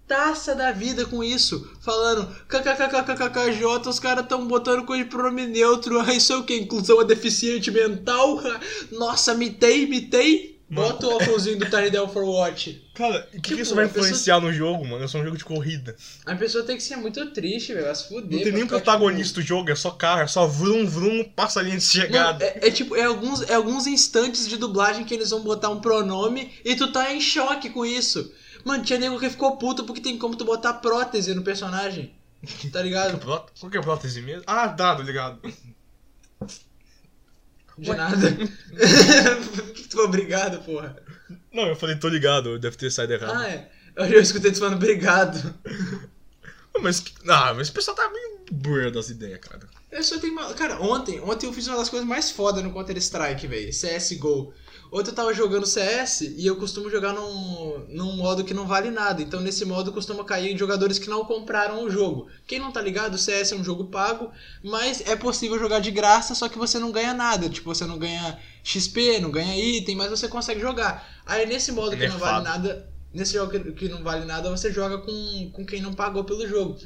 putaça 0.07 0.55
da 0.55 0.71
vida 0.71 1.05
com 1.05 1.23
isso. 1.23 1.69
Falando, 1.81 2.29
kkkkkkj, 2.49 3.89
os 3.89 3.99
caras 3.99 4.27
tão 4.27 4.47
botando 4.47 4.85
coisa 4.85 5.03
de 5.05 5.11
pronome 5.11 5.47
neutro. 5.47 6.01
Ah, 6.01 6.15
isso 6.15 6.33
é 6.33 6.37
o 6.37 6.45
que? 6.45 6.55
Inclusão 6.57 7.01
a 7.01 7.05
deficiente 7.05 7.71
mental? 7.71 8.41
Nossa, 8.93 9.35
mitei, 9.35 9.87
mitei. 9.87 10.55
Bota 10.69 11.07
o 11.07 11.15
óculosinho 11.15 11.59
do 11.61 11.67
Tiny 11.71 11.91
Del 11.91 12.09
for 12.09 12.25
Watch. 12.25 12.83
Cara, 12.93 13.29
o 13.29 13.31
que, 13.31 13.41
que 13.41 13.49
Tipo, 13.51 13.61
isso 13.63 13.75
vai 13.75 13.85
a 13.85 13.89
pessoa- 13.89 14.05
influenciar 14.09 14.41
no 14.41 14.53
jogo, 14.53 14.85
mano? 14.85 15.05
É 15.05 15.07
só 15.07 15.19
um 15.19 15.25
jogo 15.25 15.37
de 15.37 15.45
corrida. 15.45 15.95
A 16.25 16.35
pessoa 16.35 16.65
tem 16.65 16.77
que 16.77 16.83
ser 16.83 16.97
muito 16.97 17.25
triste, 17.31 17.73
velho. 17.73 17.87
Vai 17.87 17.95
se 17.95 18.09
fuder. 18.09 18.37
Não 18.39 18.43
tem 18.43 18.53
nem 18.53 18.67
protagonista 18.67 19.41
do 19.41 19.47
jogo, 19.47 19.71
é 19.71 19.77
só 19.77 19.93
carro, 19.93 20.23
é 20.23 20.27
só 20.27 20.45
vrum 20.45 20.85
vrum, 20.85 21.23
passa 21.37 21.61
a 21.61 21.63
linha 21.63 21.77
de 21.79 21.85
tipo, 21.89 22.03
chegada. 22.03 22.45
Mano, 22.45 22.59
é, 22.61 22.67
é 22.67 22.71
tipo, 22.73 22.97
é 22.97 23.05
alguns, 23.05 23.43
é 23.49 23.55
alguns 23.55 23.87
instantes 23.87 24.49
de 24.49 24.57
dublagem 24.57 25.05
que 25.05 25.15
eles 25.15 25.31
vão 25.31 25.41
botar 25.41 25.69
um 25.69 25.81
pronome 25.81 26.51
e 26.65 26.75
tu 26.75 26.91
tá 26.91 27.15
em 27.15 27.21
choque 27.21 27.71
com 27.71 27.87
isso. 27.87 28.33
Mano, 28.67 28.83
tinha 28.83 28.99
nego 28.99 29.21
que 29.21 29.31
ficou 29.31 29.57
puto 29.57 29.85
porque 29.85 30.01
tem 30.01 30.19
como 30.19 30.35
tu 30.35 30.45
botar 30.45 30.75
prótese 30.75 31.33
no 31.37 31.43
personagem. 31.45 32.13
Tá 32.73 32.83
ligado? 32.83 33.17
Qual 33.25 33.71
que 33.71 33.77
é 33.77 33.81
a 33.81 33.83
prótese 33.83 34.21
mesmo? 34.21 34.43
Ah, 34.45 34.69
tô 34.71 35.03
ligado. 35.03 35.41
De 37.79 37.95
nada. 37.95 38.17
Por 39.55 39.73
que 39.73 39.87
tu 39.87 40.01
obrigado, 40.01 40.65
porra? 40.65 40.97
Não, 41.53 41.69
eu 41.69 41.77
falei, 41.77 41.95
tô 41.95 42.09
ligado, 42.09 42.59
deve 42.59 42.77
ter 42.77 42.91
saído 42.91 43.13
errado. 43.13 43.37
Ah, 43.37 43.49
é. 43.49 43.71
Eu 43.95 44.09
já 44.09 44.17
escutei 44.17 44.51
tu 44.51 44.59
falando 44.59 44.75
obrigado. 44.75 45.55
Mas, 46.83 47.05
ah, 47.27 47.55
mas 47.55 47.71
o 47.71 47.73
pessoal 47.73 47.97
tá 47.97 48.07
meio 48.11 48.39
burro 48.53 48.91
das 48.91 49.09
ideias, 49.09 49.41
cara. 49.41 49.67
Eu 49.91 50.03
só 50.03 50.19
tenho 50.19 50.35
uma... 50.35 50.53
Cara, 50.53 50.79
ontem, 50.79 51.19
ontem 51.21 51.47
eu 51.47 51.53
fiz 51.55 51.67
uma 51.69 51.79
das 51.79 51.89
coisas 51.89 52.07
mais 52.07 52.31
fodas 52.31 52.63
no 52.63 52.71
Counter-Strike, 52.71 53.47
velho. 53.47 53.71
CSGO. 53.71 54.53
Ontem 54.93 55.11
eu 55.11 55.14
tava 55.14 55.35
jogando 55.35 55.66
CS 55.66 56.21
e 56.21 56.47
eu 56.47 56.57
costumo 56.57 56.90
jogar 56.90 57.12
num, 57.12 57.87
num 57.88 58.16
modo 58.16 58.45
que 58.45 58.55
não 58.55 58.66
vale 58.66 58.90
nada. 58.90 59.21
Então 59.21 59.40
nesse 59.40 59.64
modo 59.64 59.93
costuma 59.93 60.25
cair 60.25 60.57
jogadores 60.57 60.99
que 60.99 61.09
não 61.09 61.25
compraram 61.25 61.85
o 61.85 61.90
jogo. 61.90 62.28
Quem 62.47 62.59
não 62.59 62.71
tá 62.71 62.81
ligado, 62.81 63.14
o 63.14 63.19
CS 63.19 63.52
é 63.52 63.57
um 63.57 63.64
jogo 63.64 63.87
pago, 63.87 64.31
mas 64.62 65.02
é 65.07 65.16
possível 65.16 65.59
jogar 65.59 65.81
de 65.81 65.90
graça, 65.90 66.35
só 66.35 66.49
que 66.49 66.59
você 66.59 66.78
não 66.78 66.93
ganha 66.93 67.12
nada. 67.12 67.49
Tipo, 67.49 67.75
você 67.75 67.85
não 67.85 67.99
ganha 67.99 68.38
XP, 68.62 69.19
não 69.21 69.31
ganha 69.31 69.59
item, 69.59 69.97
mas 69.97 70.11
você 70.11 70.28
consegue 70.28 70.61
jogar. 70.61 71.07
Aí 71.26 71.47
nesse 71.47 71.73
modo 71.73 71.97
que 71.97 72.09
não 72.09 72.19
vale 72.19 72.45
nada, 72.45 72.88
nesse 73.12 73.35
jogo 73.35 73.50
que, 73.50 73.73
que 73.73 73.88
não 73.88 74.02
vale 74.02 74.25
nada, 74.25 74.50
você 74.50 74.73
joga 74.73 74.99
com, 74.99 75.50
com 75.52 75.66
quem 75.66 75.81
não 75.81 75.95
pagou 75.95 76.25
pelo 76.25 76.47
jogo. 76.47 76.78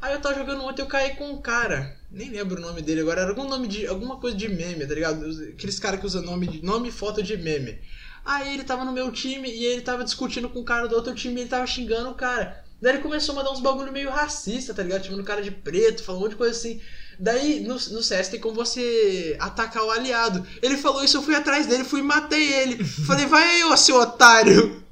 Aí 0.00 0.12
eu 0.12 0.20
tava 0.20 0.34
jogando 0.34 0.62
ontem, 0.64 0.82
eu 0.82 0.86
caí 0.86 1.14
com 1.16 1.30
um 1.30 1.40
cara. 1.40 1.96
Nem 2.14 2.30
lembro 2.30 2.58
o 2.58 2.60
nome 2.60 2.80
dele 2.80 3.00
agora. 3.00 3.22
Era 3.22 3.30
algum 3.30 3.48
nome 3.48 3.66
de. 3.66 3.86
alguma 3.86 4.16
coisa 4.18 4.36
de 4.36 4.48
meme, 4.48 4.86
tá 4.86 4.94
ligado? 4.94 5.26
Aqueles 5.52 5.80
caras 5.80 5.98
que 5.98 6.06
usam 6.06 6.22
nome, 6.22 6.46
de, 6.46 6.64
nome 6.64 6.88
e 6.88 6.92
foto 6.92 7.20
de 7.22 7.36
meme. 7.36 7.80
Aí 8.24 8.54
ele 8.54 8.62
tava 8.62 8.84
no 8.84 8.92
meu 8.92 9.10
time 9.10 9.50
e 9.50 9.66
ele 9.66 9.82
tava 9.82 10.04
discutindo 10.04 10.48
com 10.48 10.60
o 10.60 10.64
cara 10.64 10.86
do 10.86 10.94
outro 10.94 11.14
time 11.14 11.36
e 11.36 11.40
ele 11.42 11.50
tava 11.50 11.66
xingando 11.66 12.10
o 12.10 12.14
cara. 12.14 12.64
Daí 12.80 12.94
ele 12.94 13.02
começou 13.02 13.32
a 13.32 13.36
mandar 13.36 13.50
uns 13.50 13.60
bagulho 13.60 13.92
meio 13.92 14.10
racista, 14.10 14.72
tá 14.72 14.82
ligado? 14.82 15.04
Chamando 15.04 15.20
o 15.22 15.24
cara 15.24 15.42
de 15.42 15.50
preto, 15.50 16.04
falando 16.04 16.20
um 16.20 16.24
monte 16.24 16.32
de 16.32 16.38
coisa 16.38 16.56
assim. 16.56 16.80
Daí 17.18 17.60
no, 17.60 17.74
no 17.74 18.02
CS 18.02 18.28
tem 18.28 18.40
como 18.40 18.54
você 18.54 19.36
atacar 19.40 19.82
o 19.82 19.90
aliado. 19.90 20.46
Ele 20.62 20.76
falou 20.76 21.02
isso, 21.02 21.16
eu 21.16 21.22
fui 21.22 21.34
atrás 21.34 21.66
dele, 21.66 21.82
fui 21.82 22.00
e 22.00 22.04
matei 22.04 22.52
ele. 22.52 22.84
Falei, 22.84 23.26
vai 23.26 23.42
aí, 23.42 23.64
ô 23.64 23.76
seu 23.76 23.96
otário! 23.96 24.83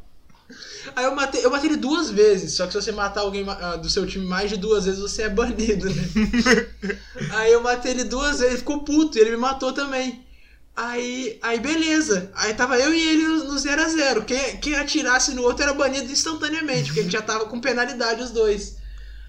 Aí 0.95 1.05
eu 1.05 1.15
matei, 1.15 1.45
eu 1.45 1.51
matei 1.51 1.71
ele 1.71 1.77
duas 1.77 2.11
vezes, 2.11 2.53
só 2.55 2.67
que 2.67 2.73
se 2.73 2.83
você 2.83 2.93
matar 2.93 3.23
alguém 3.23 3.45
ah, 3.49 3.77
do 3.77 3.89
seu 3.89 4.07
time 4.07 4.27
mais 4.27 4.51
de 4.51 4.57
duas 4.57 4.85
vezes, 4.85 5.01
você 5.01 5.23
é 5.23 5.29
banido, 5.29 5.89
né? 5.89 6.03
aí 7.33 7.53
eu 7.53 7.63
matei 7.63 7.93
ele 7.93 8.05
duas 8.05 8.39
vezes, 8.39 8.47
ele 8.47 8.59
ficou 8.59 8.85
puto, 8.85 9.17
e 9.17 9.21
ele 9.21 9.31
me 9.31 9.37
matou 9.37 9.73
também. 9.73 10.25
Aí, 10.75 11.39
aí 11.43 11.61
beleza. 11.61 12.31
Aí 12.35 12.55
tava 12.55 12.79
eu 12.79 12.95
e 12.95 13.01
ele 13.01 13.27
no 13.27 13.55
0x0. 13.55 14.25
Quem, 14.25 14.57
quem 14.59 14.75
atirasse 14.75 15.35
no 15.35 15.43
outro 15.43 15.63
era 15.63 15.75
banido 15.75 16.11
instantaneamente, 16.11 16.87
porque 16.87 17.01
a 17.01 17.03
gente 17.03 17.13
já 17.13 17.23
tava 17.23 17.47
com 17.47 17.61
penalidade 17.61 18.23
os 18.23 18.31
dois. 18.31 18.77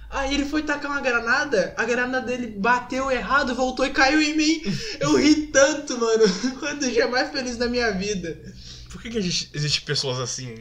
Aí 0.09 0.35
ele 0.35 0.45
foi 0.45 0.61
tacar 0.61 0.91
uma 0.91 1.01
granada, 1.01 1.73
a 1.75 1.83
granada 1.85 2.25
dele 2.25 2.47
bateu 2.47 3.11
errado, 3.11 3.55
voltou 3.55 3.83
e 3.83 3.89
caiu 3.89 4.21
em 4.21 4.37
mim. 4.37 4.61
Eu 4.99 5.17
ri 5.17 5.47
tanto, 5.47 5.97
mano. 5.97 6.27
Foi 6.59 6.75
o 6.75 6.79
dia 6.79 7.07
mais 7.07 7.31
feliz 7.31 7.57
da 7.57 7.67
minha 7.67 7.91
vida. 7.91 8.39
Por 8.91 9.01
que, 9.01 9.09
que 9.09 9.17
existe, 9.17 9.81
pessoas 9.81 10.19
assim? 10.19 10.53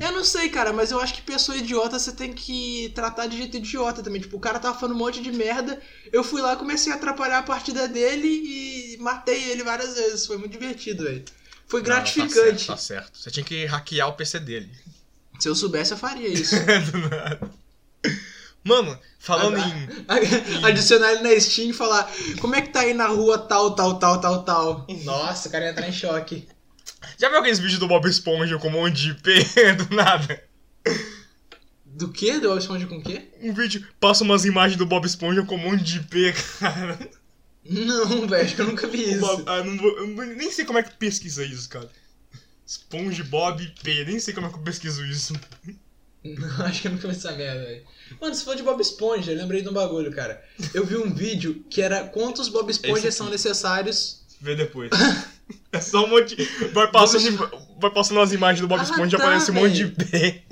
Eu 0.00 0.12
não 0.12 0.24
sei, 0.24 0.48
cara, 0.48 0.72
mas 0.72 0.90
eu 0.90 0.98
acho 1.00 1.12
que 1.14 1.22
pessoa 1.22 1.58
idiota 1.58 1.98
você 1.98 2.10
tem 2.12 2.32
que 2.32 2.90
tratar 2.94 3.26
de 3.26 3.36
jeito 3.36 3.58
idiota 3.58 4.02
também. 4.02 4.20
Tipo, 4.20 4.38
o 4.38 4.40
cara 4.40 4.58
tava 4.58 4.78
falando 4.78 4.94
um 4.96 4.98
monte 4.98 5.20
de 5.20 5.30
merda, 5.30 5.80
eu 6.10 6.24
fui 6.24 6.40
lá, 6.40 6.56
comecei 6.56 6.90
a 6.90 6.96
atrapalhar 6.96 7.38
a 7.38 7.42
partida 7.42 7.86
dele 7.86 8.26
e 8.26 8.96
matei 8.98 9.50
ele 9.50 9.62
várias 9.62 9.94
vezes. 9.94 10.26
Foi 10.26 10.38
muito 10.38 10.52
divertido, 10.52 11.04
velho. 11.04 11.22
Foi 11.68 11.80
Não, 11.80 11.86
tá 11.86 11.94
gratificante. 11.96 12.32
certo, 12.64 12.66
tá 12.66 12.76
certo. 12.76 13.18
Você 13.18 13.30
tinha 13.30 13.44
que 13.44 13.66
hackear 13.66 14.08
o 14.08 14.14
PC 14.14 14.40
dele. 14.40 14.70
Se 15.38 15.48
eu 15.48 15.54
soubesse, 15.54 15.92
eu 15.92 15.98
faria 15.98 16.26
isso. 16.32 16.54
Do 16.92 16.98
nada. 17.10 17.50
Mano, 18.64 18.98
falando 19.18 19.56
Ah, 20.08 20.18
em. 20.18 20.64
Adicionar 20.64 21.12
ele 21.12 21.22
na 21.22 21.40
Steam 21.40 21.70
e 21.70 21.72
falar 21.72 22.10
como 22.40 22.54
é 22.54 22.60
que 22.60 22.68
tá 22.72 22.80
aí 22.80 22.92
na 22.92 23.06
rua 23.06 23.38
tal, 23.38 23.74
tal, 23.74 23.98
tal, 23.98 24.20
tal, 24.20 24.42
tal. 24.44 24.86
Nossa, 25.04 25.48
o 25.48 25.52
cara 25.52 25.64
ia 25.66 25.70
entrar 25.70 25.88
em 25.88 25.92
choque. 25.92 26.46
Já 27.20 27.28
viu 27.28 27.38
aqueles 27.38 27.58
vídeos 27.58 27.78
do 27.78 27.86
Bob 27.86 28.08
Esponja 28.08 28.58
com 28.58 28.68
um 28.68 28.70
monte 28.70 28.94
de 28.94 29.10
IP 29.10 29.72
do 29.74 29.94
nada? 29.94 30.42
Do 31.84 32.08
que? 32.10 32.38
Do 32.38 32.48
Bob 32.48 32.58
Esponja 32.58 32.86
com 32.86 32.96
o 32.96 33.02
quê? 33.02 33.28
Um 33.42 33.52
vídeo, 33.52 33.86
passa 34.00 34.24
umas 34.24 34.46
imagens 34.46 34.78
do 34.78 34.86
Bob 34.86 35.04
Esponja 35.04 35.42
com 35.42 35.56
um 35.56 35.58
monte 35.58 35.82
de 35.84 35.98
IP, 35.98 36.32
cara. 36.58 36.98
Não, 37.62 38.26
velho, 38.26 38.42
acho 38.42 38.54
que 38.54 38.62
eu 38.62 38.66
nunca 38.66 38.86
vi 38.88 39.02
isso. 39.10 39.20
Bob- 39.20 39.42
ah, 39.46 39.62
não 39.62 39.76
vou- 39.76 39.98
eu 39.98 40.06
nem 40.34 40.50
sei 40.50 40.64
como 40.64 40.78
é 40.78 40.82
que 40.82 40.94
pesquisa 40.94 41.44
isso, 41.44 41.68
cara. 41.68 41.90
SpongeBob 42.66 43.62
IP, 43.64 44.04
nem 44.06 44.18
sei 44.18 44.32
como 44.32 44.46
é 44.46 44.50
que 44.50 44.56
eu 44.56 44.62
pesquiso 44.62 45.04
isso. 45.04 45.34
Não, 46.24 46.48
acho 46.64 46.80
que 46.80 46.88
eu 46.88 46.92
nunca 46.92 47.06
vi 47.06 47.14
essa 47.14 47.32
merda, 47.32 47.64
velho. 47.66 47.84
Mano, 48.18 48.34
se 48.34 48.44
for 48.44 48.56
de 48.56 48.62
Bob 48.62 48.80
Esponja, 48.80 49.32
eu 49.32 49.36
lembrei 49.36 49.60
de 49.60 49.68
um 49.68 49.72
bagulho, 49.74 50.10
cara. 50.10 50.42
Eu 50.72 50.86
vi 50.86 50.96
um 50.96 51.12
vídeo 51.12 51.62
que 51.68 51.82
era 51.82 52.04
quantos 52.04 52.48
Bob 52.48 52.70
Esponja 52.70 53.08
Esse 53.08 53.18
são 53.18 53.28
necessários. 53.28 54.22
Vê 54.40 54.56
depois. 54.56 54.90
É 55.72 55.80
só 55.80 56.04
um 56.04 56.08
monte. 56.08 56.36
Vai 56.72 56.90
passando, 56.90 57.50
vai 57.80 57.90
passando 57.90 58.20
as 58.20 58.32
imagens 58.32 58.60
do 58.60 58.66
Bob 58.66 58.80
Ah, 58.80 58.84
Esponja 58.84 59.16
e 59.16 59.18
tá, 59.20 59.24
aparece 59.24 59.50
um 59.52 59.54
monte 59.54 59.72
de. 59.74 59.82
IP. 59.84 60.42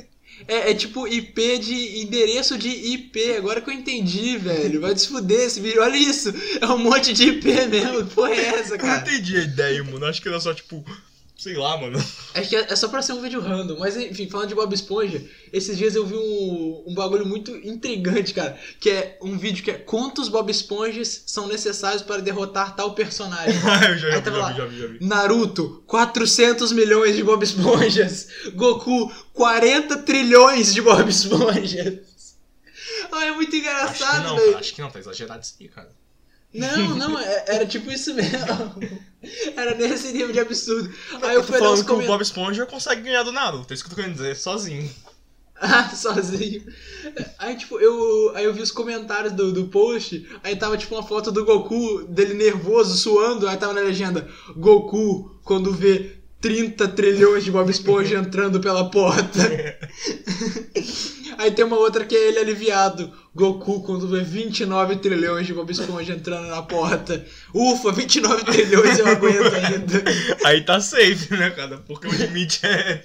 É, 0.46 0.70
é 0.70 0.74
tipo 0.74 1.08
IP 1.08 1.58
de 1.58 2.02
endereço 2.02 2.56
de 2.56 2.68
IP. 2.68 3.36
Agora 3.36 3.60
que 3.60 3.68
eu 3.68 3.74
entendi, 3.74 4.36
velho. 4.38 4.80
Vai 4.80 4.94
desfuder 4.94 5.46
esse 5.46 5.60
vídeo. 5.60 5.82
Olha 5.82 5.96
isso. 5.96 6.32
É 6.60 6.66
um 6.66 6.78
monte 6.78 7.12
de 7.12 7.28
IP 7.30 7.46
mesmo. 7.66 8.06
Porra 8.06 8.30
é 8.34 8.46
essa, 8.46 8.74
Eu 8.74 8.78
não 8.78 8.84
cara? 8.86 9.00
entendi 9.00 9.36
a 9.36 9.42
ideia, 9.42 9.82
mano. 9.82 10.06
Acho 10.06 10.22
que 10.22 10.28
era 10.28 10.38
só 10.40 10.54
tipo. 10.54 10.84
Sei 11.38 11.56
lá, 11.56 11.76
mano. 11.76 11.96
Acho 12.34 12.48
que 12.50 12.56
é 12.56 12.66
é 12.68 12.74
só 12.74 12.88
pra 12.88 13.00
ser 13.00 13.12
um 13.12 13.22
vídeo 13.22 13.40
random. 13.40 13.78
Mas 13.78 13.96
enfim, 13.96 14.28
falando 14.28 14.48
de 14.48 14.56
Bob 14.56 14.74
Esponja, 14.74 15.24
esses 15.52 15.78
dias 15.78 15.94
eu 15.94 16.04
vi 16.04 16.16
um, 16.16 16.84
um 16.88 16.94
bagulho 16.94 17.24
muito 17.24 17.54
intrigante, 17.56 18.34
cara. 18.34 18.58
Que 18.80 18.90
é 18.90 19.18
um 19.22 19.38
vídeo 19.38 19.62
que 19.62 19.70
é 19.70 19.74
quantos 19.74 20.28
Bob 20.28 20.50
Esponjas 20.50 21.22
são 21.26 21.46
necessários 21.46 22.02
para 22.02 22.20
derrotar 22.20 22.74
tal 22.74 22.92
personagem. 22.92 23.54
Ah, 23.64 23.84
eu 23.88 23.98
já, 23.98 24.08
Aí 24.08 24.20
vi, 24.20 24.30
já, 24.30 24.36
lá. 24.36 24.50
vi, 24.50 24.56
já 24.58 24.66
vi, 24.66 24.78
já 24.80 24.86
vi. 24.88 24.98
Naruto, 25.00 25.84
400 25.86 26.72
milhões 26.72 27.14
de 27.14 27.22
Bob 27.22 27.40
Esponjas. 27.44 28.28
Goku, 28.54 29.08
40 29.32 29.98
trilhões 29.98 30.74
de 30.74 30.82
Bob 30.82 31.08
Esponjas. 31.08 32.00
Ah, 33.10 33.24
é 33.24 33.32
muito 33.32 33.54
engraçado, 33.56 34.36
velho. 34.36 34.58
Acho 34.58 34.74
que 34.74 34.82
não, 34.82 34.90
tá 34.90 34.98
exagerado 34.98 35.40
isso 35.42 35.54
aí, 35.58 35.68
cara. 35.68 35.90
Não, 36.54 36.96
não, 36.96 37.18
é- 37.18 37.44
era 37.48 37.66
tipo 37.66 37.90
isso 37.90 38.14
mesmo. 38.14 38.28
Era 39.56 39.74
nesse 39.74 40.12
nível 40.12 40.32
de 40.32 40.38
absurdo. 40.38 40.94
Aí 41.22 41.34
Eu 41.34 41.40
eu 41.40 41.46
tô 41.46 41.52
falando 41.52 41.84
que 41.84 41.92
o. 41.92 42.06
Bob 42.06 42.22
Esponja 42.22 42.64
consegue 42.66 43.02
ganhar 43.02 43.24
do 43.24 43.32
nada. 43.32 43.58
Tá 43.64 43.74
isso 43.74 43.82
que 43.82 43.88
eu 43.88 43.90
tô 43.90 43.96
querendo 43.96 44.14
dizer, 44.14 44.36
sozinho. 44.36 44.88
Ah, 45.60 45.90
sozinho. 45.94 46.62
Aí, 47.36 47.56
tipo, 47.56 47.80
eu, 47.80 48.30
aí 48.36 48.44
eu 48.44 48.54
vi 48.54 48.62
os 48.62 48.70
comentários 48.70 49.32
do, 49.32 49.52
do 49.52 49.66
post, 49.66 50.24
aí 50.44 50.54
tava, 50.54 50.78
tipo, 50.78 50.94
uma 50.94 51.02
foto 51.02 51.32
do 51.32 51.44
Goku, 51.44 52.04
dele 52.04 52.34
nervoso, 52.34 52.96
suando, 52.96 53.48
aí 53.48 53.56
tava 53.56 53.72
na 53.74 53.80
legenda, 53.80 54.28
Goku, 54.56 55.36
quando 55.42 55.72
vê 55.74 56.17
30 56.40 56.88
trilhões 56.88 57.44
de 57.44 57.50
Bob 57.50 57.70
Esponja 57.70 58.18
entrando 58.18 58.60
pela 58.60 58.90
porta. 58.90 59.78
aí 61.36 61.50
tem 61.50 61.64
uma 61.64 61.78
outra 61.78 62.04
que 62.04 62.14
é 62.14 62.28
ele 62.28 62.38
aliviado, 62.38 63.12
Goku, 63.34 63.82
quando 63.82 64.08
vê 64.08 64.22
29 64.22 64.96
trilhões 64.96 65.46
de 65.46 65.54
Bob 65.54 65.70
Esponja 65.70 66.14
entrando 66.14 66.48
na 66.48 66.62
porta. 66.62 67.24
Ufa, 67.52 67.92
29 67.92 68.44
trilhões 68.44 68.98
eu 68.98 69.06
aguento 69.06 69.54
ainda. 69.54 70.04
Aí 70.44 70.64
tá 70.64 70.80
safe, 70.80 71.34
né, 71.36 71.50
cara? 71.50 71.78
Porque 71.86 72.06
o 72.06 72.12
limite 72.12 72.64
é. 72.64 73.02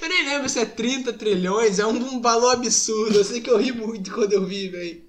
Eu 0.00 0.08
nem 0.08 0.26
lembro 0.26 0.48
se 0.48 0.58
é 0.58 0.66
30 0.66 1.12
trilhões, 1.14 1.78
é 1.78 1.86
um, 1.86 1.96
um 1.96 2.20
valor 2.20 2.52
absurdo. 2.52 3.18
Eu 3.18 3.24
sei 3.24 3.40
que 3.40 3.50
eu 3.50 3.56
ri 3.56 3.72
muito 3.72 4.12
quando 4.12 4.32
eu 4.32 4.44
vi, 4.44 4.68
velho. 4.68 5.03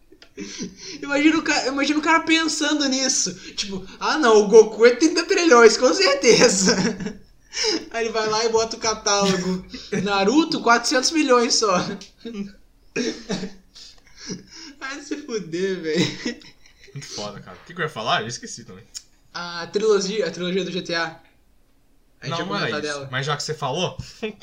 Imagina 1.01 1.37
o, 1.37 1.41
cara, 1.41 1.67
imagina 1.67 1.99
o 1.99 2.01
cara 2.01 2.19
pensando 2.21 2.87
nisso. 2.89 3.33
Tipo, 3.53 3.85
ah 3.99 4.17
não, 4.17 4.43
o 4.43 4.47
Goku 4.47 4.85
é 4.85 4.95
30 4.95 5.23
trilhões, 5.23 5.77
com 5.77 5.93
certeza. 5.93 6.75
Aí 7.91 8.05
ele 8.05 8.13
vai 8.13 8.27
lá 8.27 8.43
e 8.43 8.49
bota 8.49 8.75
o 8.75 8.79
catálogo. 8.79 9.65
Naruto, 10.03 10.61
400 10.61 11.11
milhões 11.11 11.55
só. 11.55 11.77
Ai, 14.81 15.01
se 15.01 15.17
fuder, 15.17 15.81
velho. 15.81 16.41
Muito 16.93 17.07
foda, 17.07 17.39
cara. 17.39 17.57
O 17.57 17.65
que, 17.65 17.73
que 17.73 17.79
eu 17.79 17.85
ia 17.85 17.89
falar? 17.89 18.21
Eu 18.21 18.27
esqueci 18.27 18.65
também. 18.65 18.83
A 19.33 19.65
trilogia, 19.67 20.27
a 20.27 20.31
trilogia 20.31 20.65
do 20.65 20.71
GTA. 20.71 21.19
A 22.21 22.27
gente 22.27 22.39
não, 22.39 22.45
não 22.45 22.47
comentar 22.47 22.71
isso. 22.71 22.81
dela. 22.81 23.09
Mas 23.11 23.25
já 23.25 23.37
que 23.37 23.43
você 23.43 23.53
falou. 23.53 23.97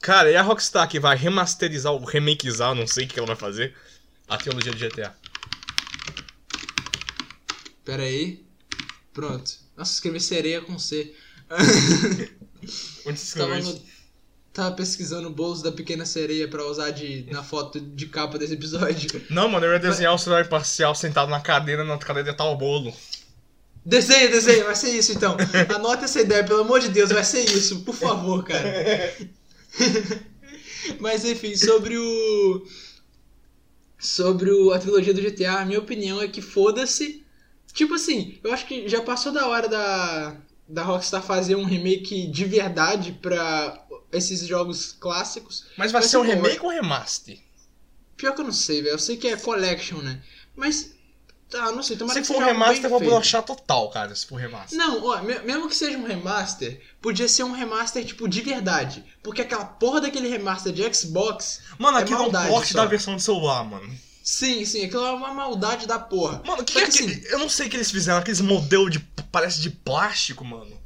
Cara, 0.00 0.30
e 0.30 0.36
a 0.36 0.42
Rockstar 0.42 0.88
que 0.88 1.00
vai 1.00 1.16
remasterizar 1.16 1.92
ou 1.92 2.04
remakeizar, 2.04 2.74
não 2.74 2.86
sei 2.86 3.06
o 3.06 3.08
que 3.08 3.18
ela 3.18 3.26
vai 3.26 3.36
fazer, 3.36 3.74
a 4.28 4.36
trilogia 4.36 4.72
de 4.72 4.88
GTA. 4.88 5.14
Pera 7.84 8.02
aí. 8.02 8.42
Pronto. 9.12 9.52
Nossa, 9.76 9.92
escrevi 9.94 10.20
sereia 10.20 10.60
com 10.60 10.78
C. 10.78 11.12
Onde 13.06 13.18
você 13.18 13.26
escreveu 13.26 13.54
no- 13.62 13.70
isso? 13.70 13.82
tava 14.52 14.74
pesquisando 14.76 15.26
o 15.28 15.32
bolos 15.32 15.62
da 15.62 15.72
pequena 15.72 16.06
sereia 16.06 16.46
pra 16.46 16.64
usar 16.64 16.90
de, 16.90 17.26
na 17.30 17.42
foto 17.42 17.80
de 17.80 18.06
capa 18.06 18.38
desse 18.38 18.54
episódio. 18.54 19.20
Não, 19.28 19.48
mano, 19.48 19.66
eu 19.66 19.72
ia 19.72 19.80
desenhar 19.80 20.14
o 20.14 20.18
celular 20.18 20.44
imparcial 20.44 20.94
sentado 20.94 21.28
na 21.28 21.40
cadeira, 21.40 21.82
na 21.82 21.92
outra 21.92 22.06
cadeira 22.06 22.30
estar 22.30 22.44
o 22.44 22.56
bolo. 22.56 22.94
Desenha, 23.84 24.28
desenha, 24.28 24.64
vai 24.64 24.76
ser 24.76 24.90
isso 24.96 25.12
então. 25.12 25.36
Anota 25.74 26.04
essa 26.04 26.20
ideia, 26.20 26.44
pelo 26.44 26.60
amor 26.62 26.80
de 26.80 26.88
Deus, 26.88 27.10
vai 27.10 27.24
ser 27.24 27.42
isso, 27.50 27.80
por 27.80 27.94
favor, 27.94 28.44
cara. 28.44 29.14
Mas 31.00 31.24
enfim, 31.24 31.56
sobre 31.56 31.98
o. 31.98 32.66
Sobre 33.98 34.50
o, 34.50 34.72
a 34.72 34.78
trilogia 34.78 35.14
do 35.14 35.20
GTA, 35.22 35.60
a 35.60 35.64
minha 35.64 35.78
opinião 35.78 36.20
é 36.20 36.28
que 36.28 36.42
foda-se. 36.42 37.24
Tipo 37.72 37.94
assim, 37.94 38.38
eu 38.44 38.52
acho 38.52 38.66
que 38.66 38.88
já 38.88 39.00
passou 39.02 39.32
da 39.32 39.48
hora 39.48 39.68
da, 39.68 40.36
da 40.68 40.82
Rockstar 40.84 41.22
fazer 41.22 41.56
um 41.56 41.64
remake 41.64 42.26
de 42.28 42.44
verdade 42.44 43.12
pra 43.20 43.84
esses 44.12 44.46
jogos 44.46 44.92
clássicos. 44.92 45.66
Mas 45.76 45.90
vai 45.92 46.02
Mas 46.02 46.10
ser 46.10 46.18
um 46.18 46.22
se 46.22 46.26
for- 46.28 46.34
remake 46.36 46.60
ou 46.64 46.70
remaster? 46.70 47.38
Pior 48.16 48.34
que 48.34 48.40
eu 48.40 48.44
não 48.44 48.52
sei, 48.52 48.82
velho. 48.82 48.94
Eu 48.94 48.98
sei 48.98 49.16
que 49.16 49.28
é 49.28 49.36
collection, 49.36 49.98
né? 49.98 50.22
Mas. 50.56 50.93
Tá, 51.50 51.70
não 51.70 51.82
sei. 51.82 51.96
Tomara 51.96 52.14
Se 52.20 52.26
que 52.26 52.26
for 52.34 52.42
um 52.42 52.46
remaster, 52.46 52.84
eu 52.84 52.90
vou 52.90 53.00
brochar 53.00 53.42
total, 53.42 53.88
cara, 53.90 54.14
se 54.14 54.26
for 54.26 54.36
remaster. 54.36 54.76
Não, 54.78 55.04
ó, 55.04 55.22
me- 55.22 55.38
mesmo 55.40 55.68
que 55.68 55.76
seja 55.76 55.96
um 55.96 56.04
remaster, 56.06 56.80
podia 57.00 57.28
ser 57.28 57.44
um 57.44 57.52
remaster, 57.52 58.04
tipo, 58.04 58.28
de 58.28 58.40
verdade. 58.40 59.04
Porque 59.22 59.42
aquela 59.42 59.64
porra 59.64 60.00
daquele 60.00 60.28
remaster 60.28 60.72
de 60.72 60.82
Xbox. 60.94 61.60
Mano, 61.78 61.98
é 61.98 62.02
aqui 62.02 62.12
é 62.12 62.16
um 62.16 62.20
maldade 62.20 62.48
porte 62.48 62.74
da 62.74 62.84
versão 62.86 63.14
de 63.16 63.22
celular, 63.22 63.62
mano. 63.64 63.88
Sim, 64.22 64.64
sim, 64.64 64.84
aquilo 64.86 65.04
é 65.04 65.12
uma 65.12 65.32
maldade 65.34 65.86
da 65.86 65.98
porra. 65.98 66.42
Mano, 66.46 66.62
o 66.62 66.64
que, 66.64 66.72
Só 66.72 66.80
é 66.80 66.86
que, 66.86 66.92
que 66.92 67.04
assim- 67.04 67.22
Eu 67.28 67.38
não 67.38 67.48
sei 67.48 67.66
o 67.66 67.70
que 67.70 67.76
eles 67.76 67.90
fizeram, 67.90 68.18
aqueles 68.18 68.40
modelos 68.40 68.90
de. 68.90 68.98
parece 69.30 69.60
de 69.60 69.70
plástico, 69.70 70.44
mano. 70.44 70.80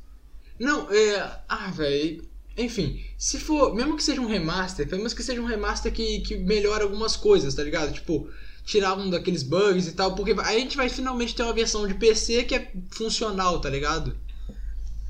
Não, 0.58 0.88
é. 0.92 1.40
Ah, 1.48 1.70
velho. 1.70 2.28
Enfim, 2.56 3.00
se 3.16 3.38
for. 3.38 3.72
Mesmo 3.74 3.96
que 3.96 4.02
seja 4.02 4.20
um 4.20 4.26
remaster, 4.26 4.86
pelo 4.88 4.98
menos 4.98 5.14
que 5.14 5.22
seja 5.22 5.40
um 5.40 5.46
remaster 5.46 5.92
que, 5.92 6.20
que 6.20 6.36
melhora 6.36 6.82
algumas 6.82 7.16
coisas, 7.16 7.54
tá 7.54 7.62
ligado? 7.62 7.92
Tipo, 7.92 8.28
tirar 8.68 8.94
um 8.94 9.08
daqueles 9.08 9.42
bugs 9.42 9.86
e 9.86 9.92
tal. 9.92 10.14
Porque 10.14 10.32
aí 10.42 10.56
a 10.56 10.60
gente 10.60 10.76
vai 10.76 10.88
finalmente 10.90 11.34
ter 11.34 11.42
uma 11.42 11.54
versão 11.54 11.88
de 11.88 11.94
PC 11.94 12.44
que 12.44 12.54
é 12.54 12.70
funcional, 12.92 13.60
tá 13.60 13.70
ligado? 13.70 14.14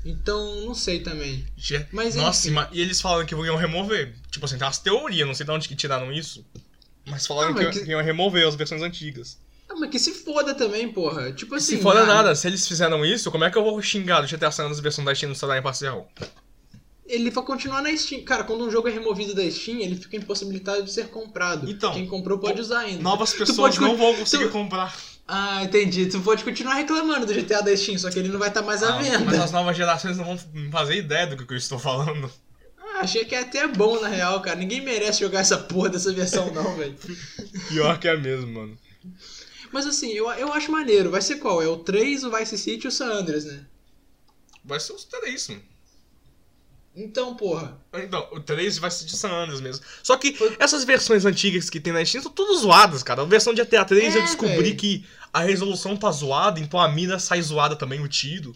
Então, 0.05 0.61
não 0.61 0.73
sei 0.73 1.01
também. 1.01 1.45
Je- 1.57 1.85
Mas, 1.91 2.15
Nossa, 2.15 2.49
enfim. 2.49 2.57
e 2.71 2.79
eles 2.81 3.01
falaram 3.01 3.25
que 3.25 3.35
iam 3.35 3.57
remover. 3.57 4.15
Tipo 4.31 4.45
assim, 4.45 4.57
tem 4.57 4.65
umas 4.65 4.79
teorias, 4.79 5.27
não 5.27 5.35
sei 5.35 5.45
de 5.45 5.51
onde 5.51 5.67
que 5.67 5.75
tiraram 5.75 6.11
isso. 6.11 6.45
Mas 7.05 7.27
falaram 7.27 7.51
Ah, 7.51 7.55
que, 7.57 7.63
mas 7.65 7.77
que- 7.77 7.83
que 7.83 7.91
iam 7.91 8.01
remover 8.01 8.47
as 8.47 8.55
versões 8.55 8.81
antigas. 8.81 9.37
Ah, 9.69 9.75
mas 9.77 9.89
que 9.89 9.99
se 9.99 10.13
foda 10.13 10.55
também, 10.55 10.91
porra. 10.91 11.31
Tipo 11.33 11.55
assim. 11.55 11.75
se 11.75 11.81
for 11.81 11.95
ah, 11.97 12.05
nada, 12.05 12.33
se 12.33 12.47
eles 12.47 12.65
fizeram 12.67 13.05
isso, 13.05 13.29
como 13.29 13.43
é 13.43 13.51
que 13.51 13.57
eu 13.57 13.63
vou 13.63 13.79
xingar 13.81 14.21
do 14.21 14.27
GTA 14.27 14.51
San 14.51 14.63
Andreas 14.63 14.79
versão 14.79 15.03
da 15.03 15.13
Steam 15.13 15.29
no 15.29 15.35
celular 15.35 15.59
imparcial? 15.59 16.09
Ele 17.09 17.29
vai 17.31 17.43
continuar 17.43 17.81
na 17.81 17.95
Steam. 17.97 18.21
Cara, 18.23 18.43
quando 18.43 18.63
um 18.63 18.69
jogo 18.71 18.87
é 18.87 18.91
removido 18.91 19.33
da 19.33 19.49
Steam, 19.49 19.79
ele 19.79 19.95
fica 19.95 20.15
impossibilitado 20.15 20.83
de 20.83 20.91
ser 20.91 21.07
comprado. 21.09 21.69
Então, 21.69 21.91
Quem 21.93 22.05
comprou 22.07 22.37
pode 22.37 22.61
usar 22.61 22.79
ainda. 22.81 23.01
Novas 23.01 23.33
pessoas 23.33 23.57
pode 23.57 23.81
não 23.81 23.97
vão 23.97 24.15
conseguir 24.15 24.45
tu- 24.45 24.51
comprar. 24.51 24.95
Ah, 25.27 25.63
entendi. 25.63 26.05
Tu 26.07 26.19
pode 26.21 26.43
continuar 26.43 26.75
reclamando 26.75 27.25
do 27.25 27.33
GTA 27.33 27.61
da 27.61 27.75
Steam, 27.75 27.97
só 27.97 28.09
que 28.09 28.17
ele 28.19 28.29
não 28.29 28.39
vai 28.39 28.47
estar 28.49 28.61
mais 28.61 28.81
à 28.83 28.95
Ah, 28.95 28.97
venda. 29.01 29.19
mas 29.25 29.39
as 29.39 29.51
novas 29.51 29.75
gerações 29.75 30.17
não 30.17 30.23
vão 30.25 30.37
fazer 30.71 30.95
ideia 30.97 31.27
do 31.27 31.35
que 31.45 31.51
eu 31.53 31.57
estou 31.57 31.77
falando. 31.79 32.31
Ah, 32.79 33.01
achei 33.01 33.23
que 33.25 33.33
é 33.35 33.39
até 33.41 33.67
bom, 33.67 33.99
na 34.01 34.07
real, 34.07 34.39
cara. 34.41 34.57
Ninguém 34.57 34.81
merece 34.81 35.19
jogar 35.21 35.39
essa 35.41 35.57
porra 35.57 35.89
dessa 35.89 36.11
versão, 36.13 36.51
não, 36.53 36.75
velho. 36.75 36.95
Pior 37.69 37.99
que 37.99 38.07
é 38.07 38.17
mesmo, 38.17 38.51
mano. 38.51 38.77
Mas 39.71 39.85
assim, 39.85 40.11
eu, 40.13 40.29
eu 40.31 40.51
acho 40.53 40.71
maneiro. 40.71 41.11
Vai 41.11 41.21
ser 41.21 41.35
qual? 41.37 41.61
É 41.61 41.67
o 41.67 41.77
3, 41.77 42.23
o 42.23 42.31
Vice 42.35 42.57
City 42.57 42.85
e 42.85 42.87
o 42.87 42.91
San 42.91 43.07
Andreas, 43.11 43.45
né? 43.45 43.65
Vai 44.65 44.79
ser 44.79 44.93
os 44.93 45.03
três, 45.05 45.47
mano. 45.47 45.61
Então, 47.01 47.33
porra. 47.35 47.77
Então, 47.93 48.27
o 48.31 48.39
3 48.39 48.77
vai 48.77 48.91
ser 48.91 49.05
de 49.05 49.15
San 49.15 49.29
Andreas 49.31 49.61
mesmo. 49.61 49.83
Só 50.03 50.17
que 50.17 50.33
Foi- 50.33 50.55
essas 50.59 50.83
versões 50.83 51.23
antigas 51.25 51.69
que 51.69 51.79
tem 51.79 51.93
na 51.93 52.03
Steam 52.03 52.21
são 52.21 52.31
todas 52.31 52.57
zoadas, 52.61 53.01
cara. 53.03 53.21
A 53.21 53.25
versão 53.25 53.53
de 53.53 53.61
GTA 53.61 53.85
3 53.85 54.15
eu 54.15 54.21
É, 54.21 54.25
descobri 54.25 54.55
véi. 54.63 54.75
que 54.75 55.05
a 55.31 55.39
resolução 55.41 55.95
tá 55.95 56.11
zoada, 56.11 56.59
então 56.59 56.79
a 56.79 56.89
mira 56.89 57.17
sai 57.19 57.41
zoada 57.41 57.75
também, 57.75 58.01
o 58.01 58.07
tiro. 58.07 58.55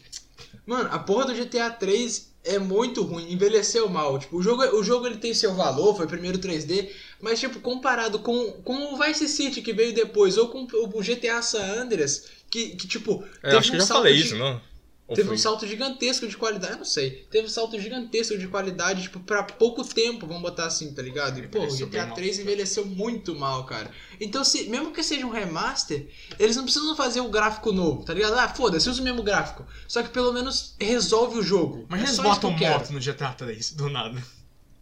Mano, 0.66 0.90
a 0.92 1.00
porra 1.00 1.26
do 1.28 1.34
GTA 1.36 1.70
3 1.72 2.32
é 2.44 2.60
muito 2.60 3.02
ruim, 3.04 3.32
envelheceu 3.32 3.88
mal. 3.88 4.20
Tipo, 4.20 4.38
o 4.38 4.44
jogo, 4.44 4.62
o 4.78 4.84
jogo 4.84 5.08
ele 5.08 5.18
tem 5.18 5.34
seu 5.34 5.56
valor, 5.56 5.96
foi 5.96 6.08
primeiro 6.08 6.38
3D, 6.40 6.90
mas 7.22 7.40
tipo, 7.40 7.60
comparado 7.62 8.20
com, 8.20 8.52
com 8.64 8.94
o 8.94 8.98
Vice 9.02 9.28
City 9.30 9.62
que 9.62 9.72
veio 9.72 9.94
depois, 9.94 10.38
ou 10.38 10.50
com 10.50 10.68
o 10.74 11.02
GTA 11.02 11.42
San 11.42 11.64
Andreas, 11.82 12.26
que, 12.50 12.76
que 12.76 12.88
tipo, 12.88 13.24
É, 13.42 13.56
acho 13.56 13.72
que 13.72 13.78
eu 13.78 13.82
já 13.82 13.88
falei 13.88 14.16
de- 14.18 14.22
isso, 14.26 14.36
não? 14.36 14.60
Ou 15.06 15.16
Teve 15.16 15.28
foi? 15.28 15.36
um 15.36 15.40
salto 15.40 15.68
gigantesco 15.68 16.26
de 16.28 16.38
qualidade, 16.38 16.74
eu 16.74 16.78
não 16.78 16.86
sei. 16.86 17.28
Teve 17.30 17.46
um 17.48 17.50
salto 17.50 17.78
gigantesco 17.78 18.38
de 18.38 18.48
qualidade, 18.48 19.02
tipo, 19.04 19.20
pra 19.20 19.44
pouco 19.44 19.84
tempo, 19.84 20.26
vamos 20.26 20.42
botar 20.42 20.66
assim, 20.66 20.94
tá 20.94 21.02
ligado? 21.02 21.40
E, 21.40 21.48
pô, 21.48 21.60
o 21.66 21.76
GTA 21.76 22.06
mal. 22.06 22.16
3 22.16 22.40
envelheceu 22.40 22.86
muito 22.86 23.36
mal, 23.36 23.66
cara. 23.66 23.92
Então, 24.20 24.46
se, 24.46 24.70
mesmo 24.70 24.94
que 24.94 25.04
seja 25.04 25.26
um 25.26 25.30
remaster, 25.30 26.08
eles 26.40 26.56
não 26.56 26.64
precisam 26.64 26.96
fazer 26.96 27.20
o 27.20 27.28
gráfico 27.30 27.74
novo, 27.74 28.04
tá 28.06 28.14
ligado? 28.14 28.34
Ah, 28.40 28.48
foda-se, 28.48 28.90
usa 28.90 29.02
o 29.02 29.04
mesmo 29.04 29.22
gráfico. 29.22 29.66
Só 29.90 30.02
que 30.02 30.10
pelo 30.10 30.32
menos 30.32 30.74
resolve 30.80 31.38
o 31.38 31.44
jogo. 31.44 31.86
Mas 31.90 32.00
É 32.00 32.04
eles 32.06 32.20
botam 32.20 32.56
quero. 32.56 32.80
moto 32.80 32.94
no 32.94 33.00
GTA 33.02 33.34
3, 33.34 33.72
do 33.74 33.90
nada. 33.90 34.24